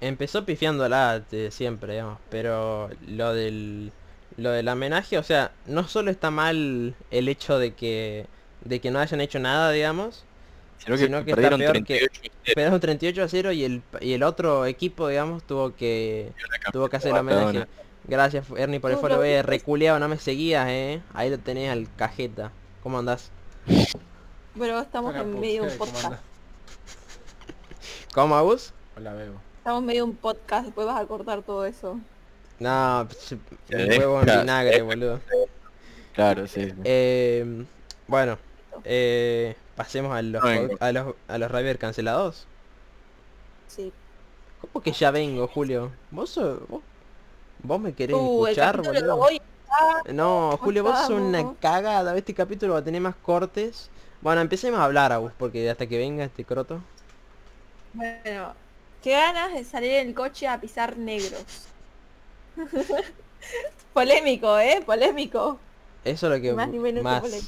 [0.00, 3.92] Empezó pifiándola de siempre, digamos, pero lo del
[4.36, 8.26] lo del homenaje, o sea, no solo está mal el hecho de que
[8.64, 10.24] de que no hayan hecho nada, digamos,
[10.78, 12.34] Sino que, Sino que está peor que- 38 a 0.
[12.56, 16.32] pero es un 38 a 0 y el y el otro equipo, digamos, tuvo que
[16.72, 17.68] tuvo que hacer el homenaje.
[18.04, 21.00] Gracias, Ernie, por el lo eh, reculeado, no me seguías, eh.
[21.14, 22.50] Ahí lo tenés al cajeta.
[22.82, 23.30] ¿Cómo andás?
[24.56, 26.31] bueno, estamos en medio de un ¿cómo podcast.
[28.14, 28.72] ¿Cómo, Agus?
[28.96, 29.36] Hola, Bebo.
[29.58, 31.98] Estamos en medio de un podcast, después vas a cortar todo eso.
[32.58, 35.20] No, pues, Se un huevo en vinagre, boludo.
[36.14, 36.72] Claro, sí.
[36.84, 37.64] Eh,
[38.06, 38.38] bueno,
[38.84, 40.50] eh, pasemos a los, No
[40.80, 42.46] a los, a los River cancelados.
[43.68, 43.92] Sí.
[44.60, 45.90] ¿Cómo que ya vengo, Julio?
[46.10, 46.82] ¿Vos, sos- vos,
[47.62, 49.26] vos me querés Uh, el escuchar, boludo?
[50.12, 52.16] No, Julio, vos sos una cagada.
[52.16, 53.88] Este capítulo va a tener más cortes.
[54.20, 56.80] Bueno, empecemos a hablar, Agus, porque hasta que venga este croto.
[57.92, 58.54] Bueno,
[59.02, 61.44] qué ganas de salir en el coche a pisar negros.
[63.92, 64.82] Polémico, ¿eh?
[64.84, 65.58] Polémico.
[66.04, 67.40] Eso es lo que Más ni menos que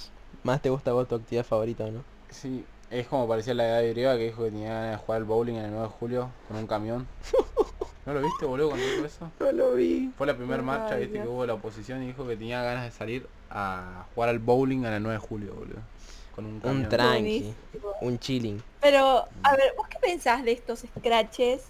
[0.43, 2.05] más, te gusta a vos tu actividad favorita, ¿no?
[2.31, 5.23] Sí, es como parecía la edad de griega que dijo que tenía ganas de jugar
[5.23, 7.07] al bowling en el 9 de julio con un camión.
[8.07, 9.31] ¿No lo viste, boludo, cuando dijo eso?
[9.41, 10.13] No lo vi.
[10.19, 11.25] Fue la primera marcha, viste, Dios.
[11.25, 14.85] que hubo la oposición y dijo que tenía ganas de salir a jugar al bowling
[14.85, 15.81] en el 9 de julio, boludo.
[16.35, 16.61] Con un.
[16.65, 17.55] Un tranqui, Buenísimo.
[18.01, 18.63] un chilling.
[18.81, 21.63] Pero, a ver, ¿vos qué pensás de estos scratches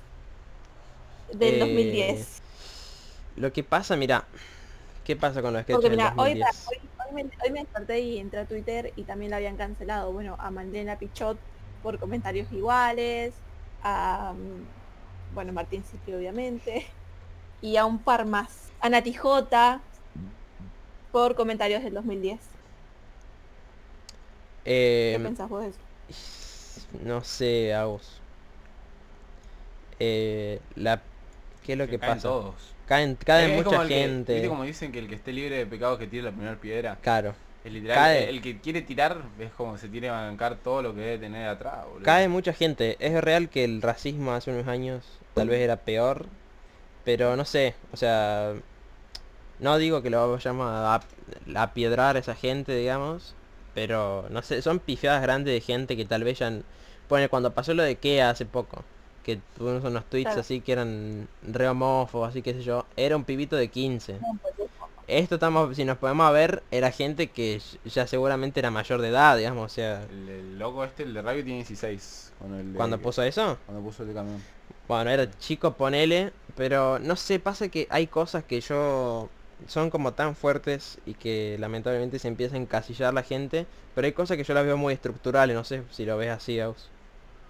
[1.33, 2.43] del Eh, 2010?
[3.37, 4.25] Lo que pasa, mira,
[5.05, 6.67] ¿qué pasa con los Porque del mira, hoy, 2010?
[6.69, 10.13] hoy, hoy me, hoy me desperté y entré a Twitter y también la habían cancelado.
[10.13, 11.39] Bueno, a Malena Pichot
[11.83, 13.35] por comentarios iguales,
[13.83, 14.35] a
[15.35, 16.87] bueno, Martín Cipri obviamente,
[17.61, 18.73] y a un par más.
[18.81, 19.81] A Nati J
[21.13, 22.41] por comentarios del 2010.
[24.65, 25.79] ¿Qué Eh, pensás vos de eso?
[27.05, 28.21] no sé, Agus.
[30.01, 31.01] Eh, la...
[31.65, 32.29] ¿Qué es lo que, caen pasa?
[32.29, 32.55] todos.
[32.87, 34.33] Caen, cae Es como mucha el que- gente.
[34.35, 36.99] ¿Viste como dicen que el que esté libre de pecados que tire la primera piedra?
[37.01, 37.35] Claro.
[37.65, 38.29] Es literal, Cae.
[38.29, 41.49] el que quiere tirar es como se tiene a bancar todo lo que debe tener
[41.49, 42.05] atrás, boludo.
[42.05, 42.97] Cae mucha gente.
[43.01, 45.03] Es real que el racismo hace unos años
[45.33, 46.27] tal vez era peor.
[47.05, 47.75] Pero no sé.
[47.93, 48.53] O sea...
[49.61, 51.01] No digo que lo vayamos a,
[51.55, 53.35] a piedrar a esa gente, digamos.
[53.75, 56.53] Pero no sé, son pifiadas grandes de gente que tal vez ya...
[57.09, 58.83] Pone, cuando pasó lo de Kea hace poco.
[59.25, 60.41] Que tuvimos unos tweets Claro.
[60.41, 62.87] así que eran re homófobos, así que sé yo.
[62.97, 64.19] Era un pibito de 15.
[65.07, 69.37] Esto estamos, si nos podemos ver, era gente que ya seguramente era mayor de edad,
[69.37, 70.03] digamos, o sea...
[70.11, 72.33] El, el loco este, el de radio tiene 16.
[72.39, 74.43] Con el de- Cuando puso eso, Cuando puso el de camión.
[74.89, 79.29] bueno, era chico, ponele, pero no sé, pasa que hay cosas que yo...
[79.67, 84.13] Son como tan fuertes y que lamentablemente se empieza a encasillar la gente, pero hay
[84.13, 86.91] cosas que yo las veo muy estructurales, no sé si lo ves así, Aus.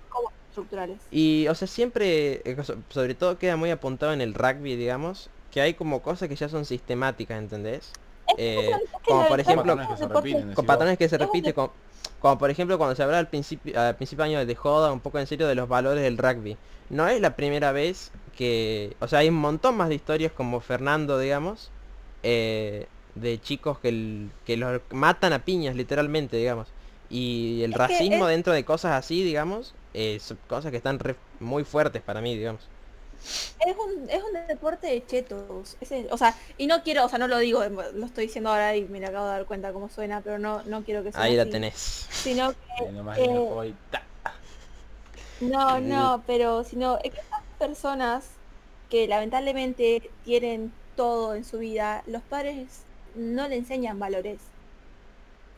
[0.09, 1.07] Como estructurales.
[1.11, 5.31] Y, o sea, siempre, eh, so- sobre todo queda muy apuntado en el rugby, digamos,
[5.51, 7.93] que hay como cosas que ya son sistemáticas, ¿entendés?
[8.37, 8.71] Eh,
[9.07, 11.73] como por ejemplo- Patrones que se repiten, con patrones que se un repite, como,
[12.19, 15.01] como por ejemplo cuando se hablaba al principio, al principio de año de joda, un
[15.01, 16.59] poco en serio de los valores del rugby.
[16.89, 20.61] No es la primera vez que, o sea, hay un montón más de historias como
[20.61, 21.71] Fernando, digamos,
[22.25, 26.75] eh, de chicos que, que los matan a piñas, literalmente, digamos.
[27.11, 30.99] Y el Es racismo es- dentro de cosas así, digamos, eh, son cosas que están
[31.01, 32.71] re- muy fuertes para mí, digamos.
[33.59, 35.77] Es un, es un deporte de chetos.
[36.11, 38.85] O sea, y no quiero, o sea, no lo digo, lo estoy diciendo ahora y
[38.89, 41.37] me lo acabo de dar cuenta cómo suena, pero no, no quiero que suene Ahí
[41.37, 42.09] la tenés.
[42.23, 43.75] Sino que, eh,
[45.41, 48.41] no, no, pero sino es que estas personas
[48.89, 52.83] que lamentablemente tienen todo en su vida, los padres
[53.15, 54.39] no le enseñan valores.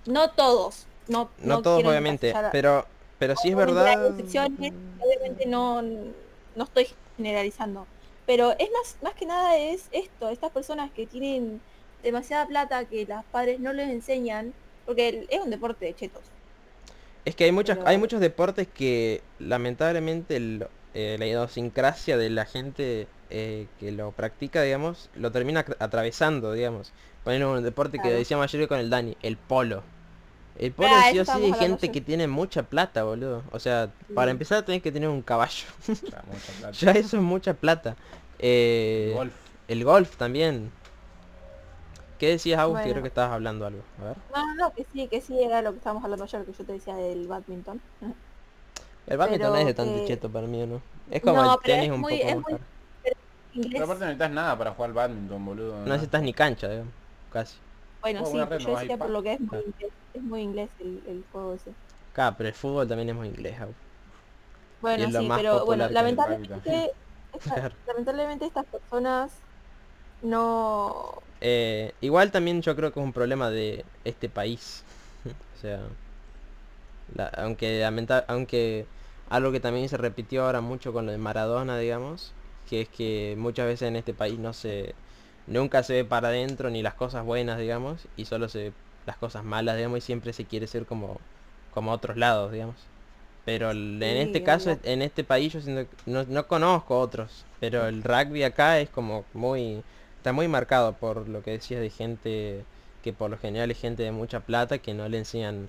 [0.06, 2.86] No todos, no, No todos obviamente, pero
[3.18, 4.06] pero sí es verdad.
[4.06, 7.86] obviamente no, no estoy generalizando.
[8.26, 11.60] Pero es más, más que nada es esto, estas personas que tienen
[12.02, 14.52] demasiada plata que los padres no les enseñan,
[14.84, 16.22] porque es un deporte de chetos.
[17.24, 22.30] Es que hay muchas, Pero- hay muchos deportes que lamentablemente el- eh, la idiosincrasia de
[22.30, 26.92] la gente eh, que lo practica, digamos, lo termina atra- atravesando, digamos.
[27.24, 29.82] Poner un deporte que decíamos ayer con el Dani, el polo.
[30.58, 33.42] El polo Ah, sí o sí gente que tiene mucha plata, boludo.
[33.50, 35.66] O sea, para empezar tenés que tener un caballo.
[35.86, 35.94] Ya,
[36.26, 36.72] mucha plata.
[36.72, 37.96] ya eso es mucha plata.
[38.38, 39.32] Eh, Golf.
[39.68, 40.70] El golf también.
[42.18, 42.76] ¿Qué decías, Agus?
[42.76, 42.92] Que Bueno.
[42.92, 43.82] creo que estabas hablando algo.
[44.00, 44.16] A ver.
[44.34, 46.72] No, no, que sí, que sí era lo que estábamos hablando ayer, que yo te
[46.72, 47.80] decía del badminton.
[49.06, 50.82] El badminton no es de tanto que- cheto para mí, ¿o ¿no?
[51.10, 52.58] Es como No, el tenis es un muy- poco es muy-.
[53.56, 55.76] Inglés, Pero aparte no necesitas nada para jugar badminton, boludo.
[55.76, 56.92] No necesitas ni cancha, digamos.
[57.30, 57.56] Casi.
[58.00, 60.70] bueno, Oh, sí, yo nomás decía por lo que es muy inglés, es muy inglés
[60.78, 61.76] el, el juego ese.
[62.12, 63.56] Claro, pero el fútbol también es muy inglés.
[64.80, 66.92] Bueno, sí, pero bueno, lamentablemente,
[67.32, 69.42] esta- lamentablemente estas personas
[70.20, 74.84] no Eh, igual también yo creo que es un problema de este país.
[75.54, 75.80] o sea,
[77.08, 78.86] la- aunque lamenta- aunque
[79.28, 82.34] algo que también se repitió ahora mucho con lo de Maradona, digamos,
[82.66, 84.94] que es que muchas veces en este país no se
[85.46, 88.72] nunca se ve para adentro ni las cosas buenas, digamos, y solo se ve
[89.06, 91.20] las cosas malas, digamos, y siempre se quiere ser como
[91.70, 92.76] como otros lados, digamos.
[93.44, 97.46] Pero el- en este caso, en este país yo siento que no, no conozco otros,
[97.60, 99.82] pero el rugby acá es como muy
[100.18, 102.64] está muy marcado por lo que decías de gente
[103.02, 105.68] que por lo general es gente de mucha plata que no le enseñan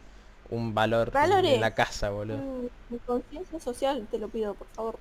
[0.50, 1.60] un valor en Valores.
[1.60, 2.44] la casa, boludo.
[2.44, 5.00] Mm, Mi conciencia social, te lo pido, por favor.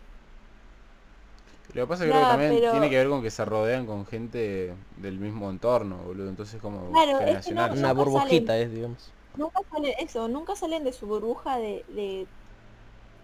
[1.76, 3.44] Lo que pasa es que creo que también pero- tiene que ver con que se
[3.44, 6.28] rodean con gente del mismo entorno, boludo.
[6.28, 7.70] Entonces como Claro, es que generacional.
[7.74, 9.10] no- Una burbujita es, digamos.
[9.36, 12.26] Nunca salen eso, nunca salen de su burbuja de, de,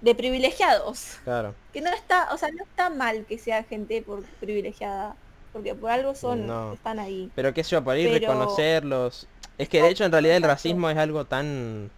[0.02, 1.18] de privilegiados.
[1.24, 1.54] Claro.
[1.72, 5.16] Que no está, o sea, no está mal que sea gente por privilegiada,
[5.54, 6.74] porque por algo son, No.
[6.74, 7.30] están ahí.
[7.34, 9.26] Pero qué sé yo, por ahí Pero- reconocerlos.
[9.58, 11.90] Es que de hecho en realidad el racismo es algo tan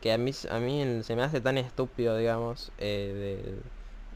[0.00, 3.54] que a mí a mí se me hace tan estúpido, digamos, eh, de,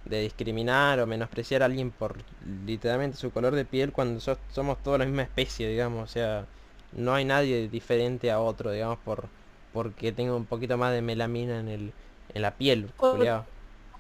[0.09, 4.83] de discriminar o menospreciar a alguien por literalmente su color de piel cuando so- somos
[4.83, 6.47] todos la misma especie, digamos, o sea,
[6.93, 9.31] no hay nadie diferente a otro, digamos, por
[9.73, 11.93] porque tenga un poquito más de melamina en el
[12.35, 13.45] en la piel, Por-.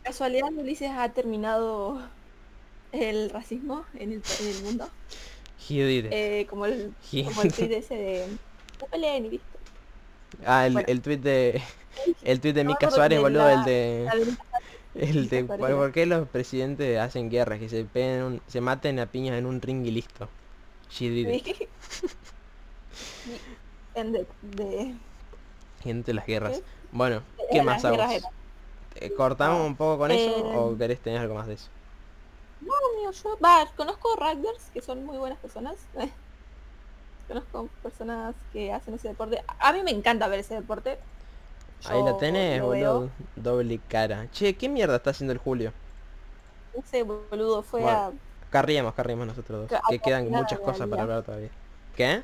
[0.02, 2.00] ¿Casualidad Ulises ha terminado
[2.92, 4.92] el racismo en el, en el mundo?
[6.10, 8.38] Eh, como el, como el tweet ese de
[9.20, 9.58] no listo.
[10.44, 10.88] Ah, el, Bueno.
[10.88, 11.62] el tweet de...
[12.22, 14.12] El tweet de Mika Suárez, boludo, el de...
[14.12, 14.36] La de-
[14.98, 15.44] El de...
[15.44, 17.58] ¿Por, qué los presidentes hacen guerras?
[17.58, 20.28] Que se peguen un- se maten a piñas en un ring y listo.
[20.90, 21.46] She did it.
[23.94, 24.94] En de, de-
[25.82, 26.62] Gente de las guerras.
[26.92, 27.98] Bueno, ¿qué más hago?
[29.16, 31.68] ¿Cortamos un poco con eso o Eh, querés tener algo más de eso?
[32.60, 35.76] No, amigo, yo, va, conozco rugbyers que son muy buenas personas.
[37.28, 39.42] conozco personas que hacen ese deporte.
[39.60, 40.98] A mí me encanta ver ese deporte.
[41.86, 43.10] Ahí la tenés, boludo.
[43.36, 44.26] Doble cara.
[44.32, 45.72] Che, ¿qué mierda está haciendo el Julio?
[46.74, 48.12] Ese boludo fue Bueno,
[48.50, 49.80] Carriemos, carriemos nosotros dos.
[49.88, 51.50] Que- Que quedan muchas cosas para hablar todavía.
[51.96, 52.06] ¿Qué?
[52.06, 52.22] a,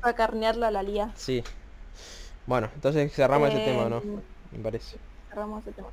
[0.00, 1.12] fue a carnearla a la lía.
[1.16, 1.42] Sí.
[2.46, 3.98] Bueno, entonces cerramos ese tema, ¿o ¿no?
[3.98, 4.18] Eh,
[4.52, 4.96] Me parece.
[5.28, 5.88] Cerramos ese tema.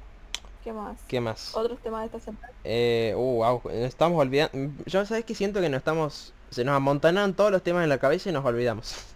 [0.64, 0.98] ¿Qué más?
[1.08, 1.56] ¿Qué más?
[1.56, 2.50] Otros temas de esta semana.
[2.64, 4.74] Eh, uh, wow, estamos olvidando.
[4.88, 6.34] Yo sabes que siento que nos estamos.
[6.50, 8.96] Se nos amontonaron todos los temas en la cabeza y nos olvidamos.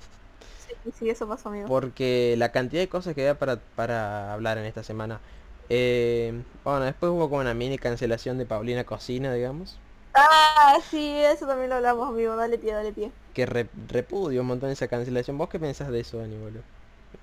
[0.83, 1.67] Sí, sí, eso pasó, amigo.
[1.67, 5.21] Porque la cantidad de cosas que había para, para hablar en esta semana.
[5.69, 9.79] Eh, bueno, después hubo como una mini cancelación de Paulina Cocina, digamos.
[10.13, 12.35] Ah, sí, eso también lo hablamos, amigo.
[12.35, 13.11] Dale pie, dale pie.
[13.33, 15.37] Que re- repudio un montón esa cancelación.
[15.37, 16.63] ¿Vos qué pensás de eso, Dani, boludo?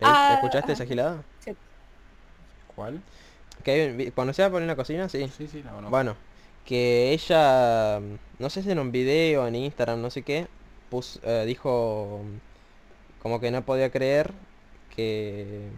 [0.00, 1.24] ¿Le- Ah, ¿Escuchaste esa gilada?
[2.66, 3.02] ¿Cuál?
[3.64, 5.08] Que ¿Conocés a Paulina Cocina?
[5.08, 5.28] Sí.
[5.36, 5.90] Sí, sí, la conozco.
[5.90, 6.16] Bueno,
[6.64, 8.00] que ella,
[8.38, 10.46] no sé si en un video, en Instagram, no sé qué,
[10.90, 12.24] pus- eh, dijo
[13.26, 14.32] como que no podía creer
[14.88, 15.68] que,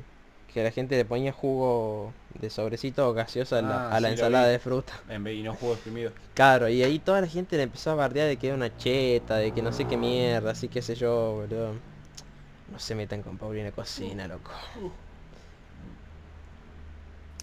[0.52, 4.10] que la gente le ponía jugo de sobrecito o gaseosa a la, Ah, a la
[4.10, 4.48] sí, lo ensalada vi.
[4.48, 4.94] de fruta.
[5.08, 6.12] En vez y no juego exprimido.
[6.34, 9.36] Claro, y ahí toda la gente le empezó a bardear de que era una cheta,
[9.36, 11.72] de que no sé qué mierda, así que sé yo, boludo.
[12.68, 14.52] No se metan con Paulina Cocina, loco.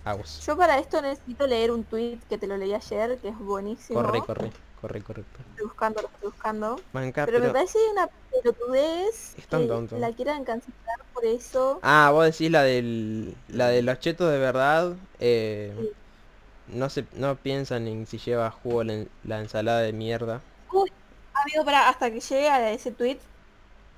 [0.05, 0.45] Aguas.
[0.45, 3.99] Yo para esto necesito leer un tweet que te lo leí ayer, que es buenísimo.
[4.01, 4.51] Corre, corre,
[4.87, 5.39] corre, correcto.
[5.51, 6.81] Estoy buscando, lo estoy buscando.
[6.93, 9.97] Manca, Pero, me parece una pelotudez Es tan tonto.
[9.97, 11.79] la quieran cancelar por eso.
[11.81, 14.93] Ah, vos decís la del la de los chetos de verdad.
[15.19, 15.91] eh, Sí.
[16.67, 20.41] no se no piensan en si lleva jugo la, la ensalada de mierda.
[21.43, 23.19] Amigo, para hasta que llegue a ese tweet,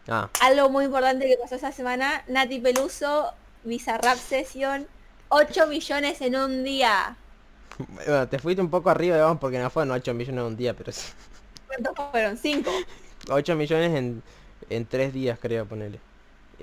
[0.10, 3.32] Ah, algo muy importante que pasó esa semana, Nati Peluso,
[3.64, 4.88] Bizarrap Session,
[5.30, 7.16] 8 millones en un día.
[7.78, 10.74] Bueno, te fuiste un poco arriba, digamos, porque no fueron 8 millones en un día,
[10.76, 11.12] pero sí.
[11.68, 12.38] ¿Cuántos fueron?
[12.38, 12.72] 5.
[13.30, 14.24] 8 millones en,
[14.70, 16.00] en 3 días, creo, ponele.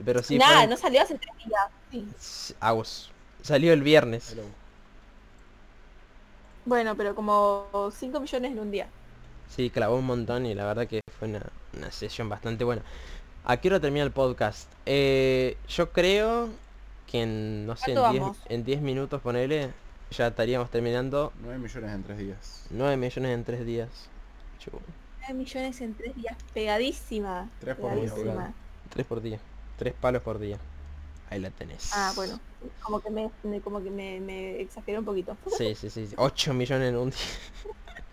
[0.04, 2.08] Pero sí, Nada, fueron- no salió hace 3 días.
[2.18, 2.54] Sí.
[2.60, 3.10] Agus.
[3.42, 4.32] Salió el viernes.
[4.32, 4.42] Hello.
[6.64, 8.88] Bueno, pero como 5 millones en un día.
[9.54, 11.42] Sí, clavó un montón y la verdad que fue una,
[11.76, 12.82] una sesión bastante buena.
[13.44, 14.70] ¿A qué hora termina el podcast?
[14.86, 16.48] Eh, yo creo
[17.06, 18.38] que en, no sé, en ¿Cuánto 10 vamos?
[18.48, 19.70] en 10 minutos, ponele,
[20.16, 22.66] ya estaríamos terminando 9 millones en 3 días.
[22.70, 23.88] 9 millones en 3 días.
[24.58, 24.70] Chu,
[25.20, 26.36] 9 millones en 3 días.
[26.52, 27.48] Pegadísima.
[27.60, 28.32] Tres por día, pegadísima.
[28.34, 28.52] boludo.
[28.90, 29.38] 3 por día.
[29.78, 30.58] 3 palos por día.
[31.30, 31.90] Ahí la tenés.
[31.94, 32.38] Ah, bueno.
[32.82, 35.36] Como que me, me- como que me, me exageré un poquito.
[35.58, 36.08] Sí, sí, sí.
[36.16, 37.18] 8 millones en un día.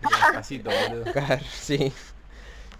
[0.02, 1.12] Despacito, boludo.
[1.52, 1.92] Sí.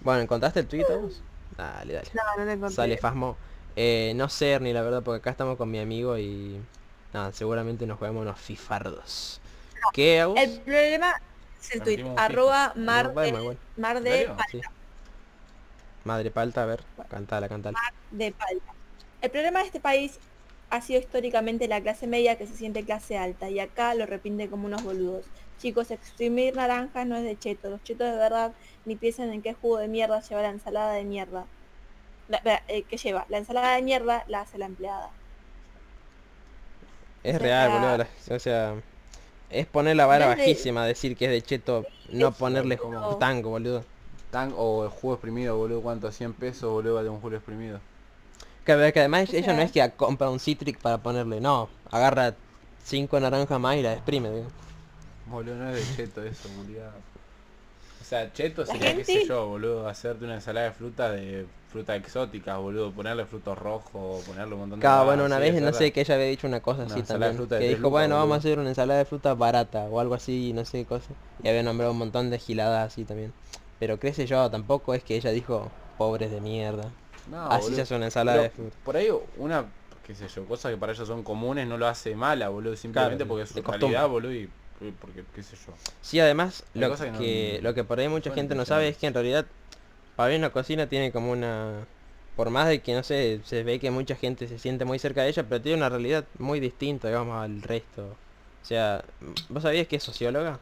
[0.00, 1.22] Bueno, ¿encontraste el tweet vos?
[1.56, 2.08] Dale, dale.
[2.14, 2.74] No, no lo encontré.
[2.74, 3.36] Sale Fasmo.
[3.76, 6.60] Eh, no sé, ni la verdad, porque acá estamos con mi amigo y...
[7.12, 9.40] Nada, seguramente nos juguemos unos fifardos.
[9.92, 10.40] ¿Qué, Agus?
[10.40, 11.14] El problema
[11.60, 12.04] es el tweet.
[12.16, 13.60] Arroba mar No, bueno, de, bueno.
[13.76, 14.36] mar ¿En de, serio?
[14.36, 14.60] pa- Sí.
[16.04, 17.78] Madre palta, a ver, cantala, cantala.
[18.10, 18.72] de palta.
[19.20, 20.18] El problema de este país
[20.70, 24.48] ha sido históricamente la clase media que se siente clase alta y acá lo repinde
[24.48, 25.26] como unos boludos.
[25.58, 27.70] Chicos, exprimir naranjas no es de cheto.
[27.70, 28.52] Los chetos de verdad
[28.84, 31.44] ni piensan en qué jugo de mierda lleva la ensalada de mierda.
[32.28, 33.26] La, la- eh, ¿Qué lleva?
[33.28, 35.10] La ensalada de mierda la hace la empleada.
[37.24, 37.98] Es real, sea, boludo.
[37.98, 38.74] la- O sea,
[39.50, 43.50] es poner la vara desde- bajísima, decir que es de cheto, no ponerle como- tango,
[43.50, 43.84] boludo.
[44.30, 45.82] Tan o el jugo exprimido, boludo.
[45.82, 46.10] ¿Cuánto?
[46.10, 47.80] 100 pesos, boludo, vale un jugo exprimido.
[48.64, 51.68] Que, que además ella no es que compra un citric para ponerle, no.
[51.90, 52.34] Agarra
[52.84, 54.46] cinco naranjas más y la exprime, digo.
[55.26, 56.90] Boludo, no es de cheto eso, boludo.
[58.03, 61.46] O sea, cheto sería, qué sé gente- yo, boludo, hacerte una ensalada de fruta de
[61.68, 65.55] fruta exótica, boludo, ponerle frutos rojos, ponerle un montón de Cada cosas bueno, una vez,
[65.62, 67.36] no sé, que ella había dicho una cosa Una así ensalada de también.
[67.36, 70.00] fruta de Que dijo, lucas, bueno, vamos a hacer una ensalada de fruta barata o
[70.00, 71.14] algo así, no sé qué cosa.
[71.42, 73.32] Y había nombrado un montón de giladas así también.
[73.78, 76.92] Pero crece yo, tampoco es que ella dijo, pobres de mierda.
[77.26, 77.76] No, así boludo.
[77.76, 78.76] se hace una ensalada Pero de fruta.
[78.84, 79.72] Por ahí una,
[80.03, 83.24] qué sé yo, cosas que para ellos son comunes no lo hace mala, boludo, simplemente
[83.24, 84.50] Claro, porque es de su calidad, boludo, y
[85.01, 85.72] porque, qué sé yo.
[86.01, 88.89] Sí, además, Hay lo que, que no- lo que por ahí mucha gente no sabe
[88.89, 89.47] es que en realidad
[90.16, 91.87] Paulina Cocina tiene como una...
[92.37, 95.22] Por más de que, no sé, se ve que mucha gente se siente muy cerca
[95.22, 98.05] de ella, pero tiene una realidad muy distinta, digamos, al resto.
[98.62, 99.05] O sea,
[99.51, 100.61] ¿vos sabías que es socióloga?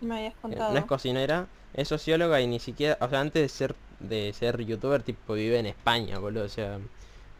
[0.00, 0.72] Me habías Eh, contado.
[0.72, 4.64] No es cocinera, es socióloga y ni siquiera, o sea, antes de ser de ser
[4.64, 6.78] youtuber, tipo vive en España, boludo, o sea,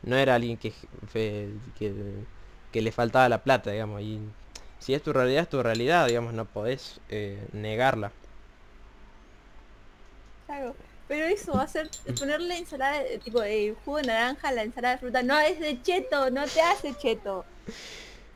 [0.02, 0.72] no era alguien que
[1.12, 2.24] que,
[2.72, 4.20] que le faltaba la plata, digamos, y
[4.78, 8.12] si es tu realidad, es tu realidad, digamos, no podés eh, negarla.
[10.46, 10.76] Claro.
[11.06, 14.62] Pero eso va a ser ponerle ensalada, de- tipo de jugo de naranja a la
[14.62, 15.22] ensalada de fruta.
[15.22, 17.46] No es de cheto, no te hace cheto.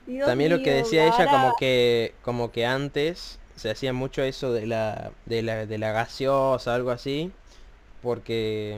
[0.06, 4.52] Dios También lo que decía ella como que como que antes se hacía mucho eso
[4.52, 7.32] de la de la, de la gaseosa algo así
[8.02, 8.76] porque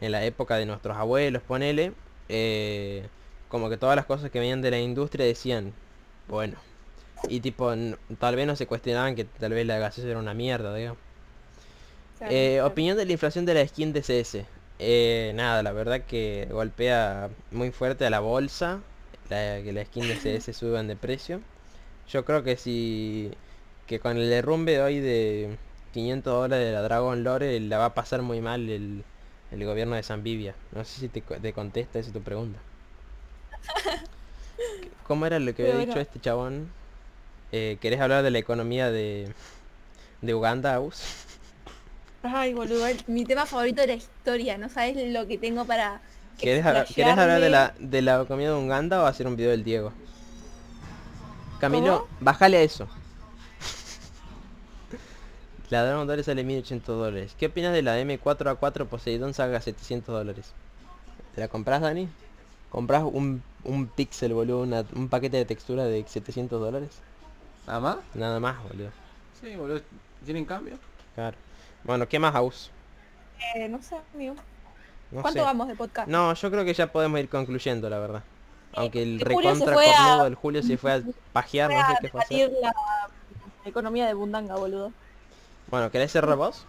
[0.00, 1.94] mm, en la época de nuestros abuelos ponele
[2.28, 3.08] eh,
[3.48, 5.74] como que todas las cosas que venían de la industria decían
[6.28, 6.58] bueno
[7.28, 7.72] y tipo
[8.18, 10.98] tal vez no se cuestionaban que tal vez la gaseosa era una mierda digamos
[12.18, 12.68] Claro, eh, claro.
[12.68, 14.46] opinión de la inflación de la skin de CS.
[14.78, 18.84] Eh, nada, la verdad que golpea muy fuerte a la bolsa.
[19.28, 21.42] La, que la skin de CS suban de precio.
[22.08, 23.38] Yo creo que si...
[23.86, 25.58] Que con el derrumbe de hoy de
[25.92, 29.04] 500 dólares de la Dragon Lore la va a pasar muy mal el,
[29.50, 30.56] el gobierno de Zambivia.
[30.72, 32.64] No sé si te, te contesta esa tu pregunta.
[35.02, 36.74] ¿Cómo era lo que había dicho este chabón?
[37.52, 39.28] Eh, ¿Querés hablar de la economía de,
[40.22, 41.02] de Uganda, Aus?
[42.22, 44.58] Ay, boludo, mi tema favorito de la historia.
[44.58, 46.00] No sabes lo que tengo para...
[46.38, 49.50] ¿Querés, hablar- ¿Querés hablar de la, de la comida de Uganda o hacer un video
[49.50, 49.92] del Diego?
[51.60, 52.08] Camilo, ¿Cómo?
[52.20, 52.88] bájale a eso.
[55.70, 57.34] La Dragon Dólares sale 1800 dólares.
[57.38, 60.52] ¿Qué opinas de la M4A4 Poseidón Saga 700 dólares?
[61.34, 62.08] ¿Te la compras, Dani?
[62.70, 64.62] ¿Compras un, un pixel, boludo?
[64.62, 66.90] una- un paquete de textura de 700 dólares?
[67.66, 67.96] ¿Nada más?
[68.14, 68.90] Nada más, boludo.
[69.40, 69.80] Sí, boludo.
[70.24, 70.78] ¿Tienen cambio?
[71.14, 71.36] Claro.
[71.84, 72.70] Bueno, ¿qué más, Aus?
[73.54, 74.34] Eh, no sé, amigo.
[75.10, 75.44] No ¿Cuánto sé.
[75.44, 76.08] vamos de podcast?
[76.08, 78.22] No, yo creo que ya podemos ir concluyendo, la verdad.
[78.74, 81.02] Aunque el el Julio se recontra fue a- cornudo del Julio se fue a
[81.32, 82.38] pajear, Voy no sé a qué fue a hacer.
[82.50, 82.72] debatir la
[83.68, 84.92] economía de Bundanga, boludo.
[85.70, 86.64] Bueno, ¿querés cerrar vos?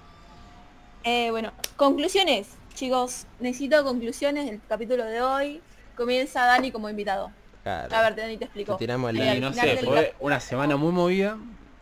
[1.03, 2.49] Eh, bueno, conclusiones.
[2.73, 5.61] Chicos, necesito conclusiones del capítulo de hoy.
[5.95, 7.31] Comienza Dani como invitado.
[7.63, 7.95] Claro.
[7.95, 8.73] A ver, Dani te explico.
[8.75, 11.37] Te tiramos el Eh, Y no sé, del fue una semana muy movida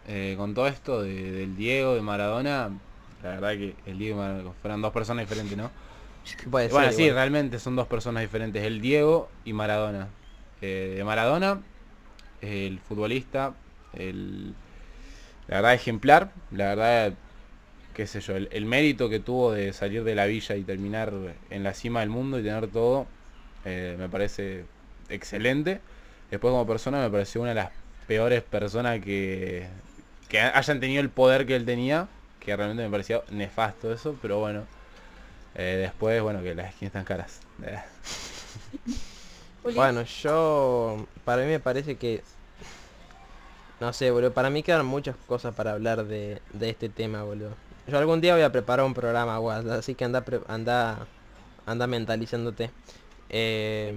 [0.08, 2.70] eh, con todo esto de- del Diego, de Maradona.
[3.24, 5.72] La verdad que el Diego y Maradona fueron dos personas diferentes, ¿no?
[6.50, 7.16] Puede ser, bueno, sí, igual.
[7.16, 10.08] realmente son dos personas diferentes, el Diego y Maradona.
[10.62, 11.62] Eh, de Maradona,
[12.42, 13.54] el futbolista,
[13.94, 14.54] el,
[15.48, 17.14] la verdad ejemplar, la verdad,
[17.96, 21.12] qué sé yo, el, el mérito que tuvo de salir de la villa y terminar
[21.50, 23.08] en la cima del mundo y tener todo,
[23.66, 24.66] eh, me parece
[25.12, 25.82] excelente.
[26.32, 27.72] Después como persona me pareció una de las
[28.08, 29.68] peores personas que,
[30.30, 32.08] que hayan tenido el poder que él tenía,
[32.40, 34.66] que realmente me parecía nefasto eso, pero bueno.
[35.56, 37.42] Eh, después, bueno, que las skins están caras.
[39.76, 41.06] Bueno, yo...
[41.24, 42.24] Para mí me parece que...
[43.80, 44.32] No sé, boludo.
[44.34, 47.52] Para mí quedan muchas cosas para hablar de, de este tema, boludo.
[47.88, 51.08] Yo algún día voy a preparar un programa, guas, así que anda, pre- anda,
[51.66, 52.70] anda mentalizándote.
[53.30, 53.94] Eh,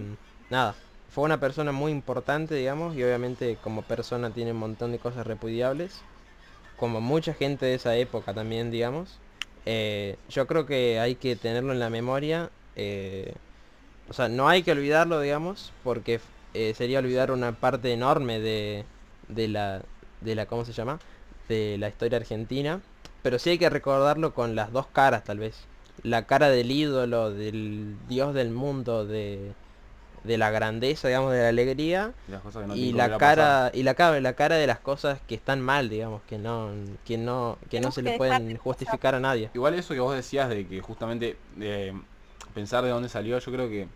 [0.51, 0.75] nada,
[1.15, 5.27] fue una persona muy importante, digamos, y obviamente como persona tiene un montón de cosas
[5.27, 6.07] repudiables.
[6.77, 9.23] Como mucha gente de esa época también, digamos.
[9.67, 12.53] Eh, yo creo que hay que tenerlo en la memoria.
[12.77, 13.37] eh,
[14.09, 16.21] o sea, no hay que olvidarlo, digamos, porque
[16.55, 18.87] eh, sería olvidar una parte enorme de,
[19.29, 19.85] de la,
[20.21, 21.01] de la, ¿cómo se llama?
[21.49, 22.83] De la historia argentina.
[23.23, 25.69] Pero sí hay que recordarlo con las dos caras, tal vez.
[26.03, 29.55] La cara del ídolo, del dios del mundo, de,
[30.25, 32.13] de la grandeza, digamos, de la alegría.
[32.27, 33.37] y las cosas que no y tienen que la pasar.
[33.37, 36.71] cara, y la cara, la cara de las cosas que están mal, digamos, que no,
[37.05, 39.51] que no, que no se que le pueden justificar a nadie.
[39.55, 41.93] Igual eso que vos decías de que justamente eh,
[42.55, 43.87] pensar de dónde salió, yo creo que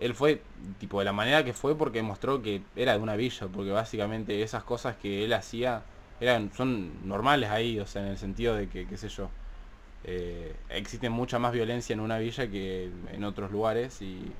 [0.00, 0.42] él fue,
[0.78, 4.42] tipo, de la manera que fue porque mostró que era de una villa, porque básicamente
[4.42, 5.82] esas cosas que él hacía
[6.20, 9.30] eran, son normales ahí, o sea, en el sentido de que, qué sé yo,
[10.04, 14.32] eh, existe mucha más violencia en una villa que en otros lugares y,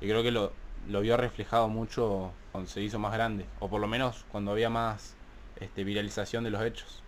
[0.00, 0.52] y creo que lo,
[0.88, 4.70] lo vio reflejado mucho cuando se hizo más grande, o por lo menos cuando había
[4.70, 5.14] más
[5.60, 7.02] este, viralización de los hechos.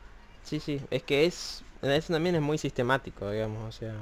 [0.45, 3.95] Sí, sí, es que es, eso también es muy sistemático, digamos, o sea,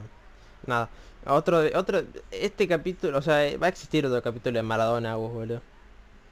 [0.66, 0.88] nada.
[1.26, 5.32] Otro, de- otro, este capítulo, o sea, va a existir otro capítulo de Maradona, vos,
[5.32, 5.60] boludo.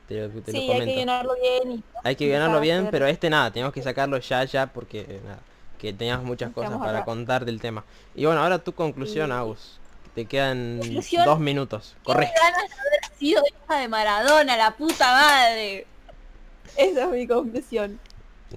[0.08, 2.90] Te lo, te lo Sí, hay que llenarlo bien y Hay que a bien, hacer-
[2.90, 5.40] pero este nada, tenemos que sacarlo ya, ya, porque eh, nada,
[5.78, 7.04] que teníamos muchas cosas para acá.
[7.04, 7.84] contar del tema.
[8.14, 9.77] Y bueno, ahora tu conclusión, Y- Agus.
[10.18, 10.80] Te quedan
[11.24, 11.94] dos minutos.
[12.02, 12.28] Corre.
[12.42, 15.86] ganas de haber sido hija de Maradona, la puta madre.
[16.76, 18.00] Esa es mi conclusión.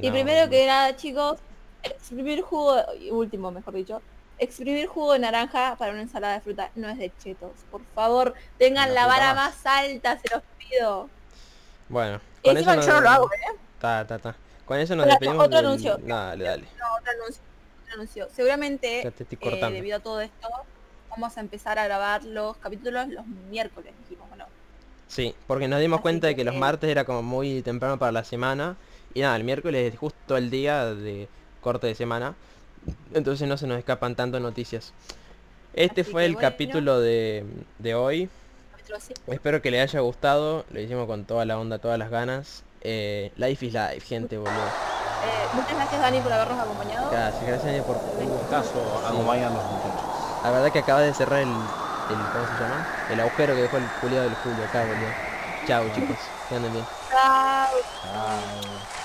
[0.01, 1.38] Y primero que nada, chicos,
[1.84, 4.01] exprimir jugo, último mejor dicho,
[4.39, 7.51] exprimir jugo de naranja para una ensalada de fruta no es de chetos.
[7.70, 9.64] Por favor, tengan la vara más.
[9.64, 11.09] alta, se los pido.
[11.89, 13.55] Bueno, Y encima yo no lo hago, ¿eh?
[13.80, 14.36] Ta, ta, ta.
[14.66, 15.45] con eso nos Otro- despedimos.
[15.45, 15.97] otro del- anuncio.
[16.01, 16.64] Dale, dale.
[16.80, 17.43] No, otro anuncio.
[17.84, 18.30] otro anuncio.
[18.34, 20.47] Seguramente, eh, debido a todo esto,
[21.12, 24.45] vamos a empezar a grabar los capítulos los miércoles, dijimos, ¿o no?
[25.07, 27.62] Sí, porque nos dimos Así cuenta de que, que los eh, martes era como muy
[27.62, 28.78] temprano para la semana.
[29.14, 31.28] Y nada, el miércoles es justo el día de
[31.62, 32.34] corte de semana.
[33.14, 34.93] Entonces no se nos escapan tanto noticias.
[35.74, 36.49] Este Así fue el bueno.
[36.49, 37.45] capítulo de,
[37.80, 38.30] de hoy.
[38.72, 38.99] Capítulo.
[39.28, 40.66] Espero que les haya gustado.
[40.72, 42.64] Lo hicimos con toda la onda, todas las ganas.
[42.82, 44.53] Eh, life is life, gente, boludo.
[44.53, 47.12] Eh, muchas gracias Dani por habernos acompañado.
[47.12, 47.97] Gracias, gracias Dani, por...
[47.97, 49.01] Un gustazo
[49.51, 49.91] muchachos.
[50.44, 51.56] La verdad que acaba de cerrar el, el...
[52.34, 52.86] ¿Cómo se llama?
[53.12, 55.32] El agujero que dejó el culiado del Julio acá, boludo.
[55.68, 56.18] Chao chicos,
[56.50, 56.86] que anden bien.
[57.10, 57.70] Chao.
[58.04, 59.01] Chao.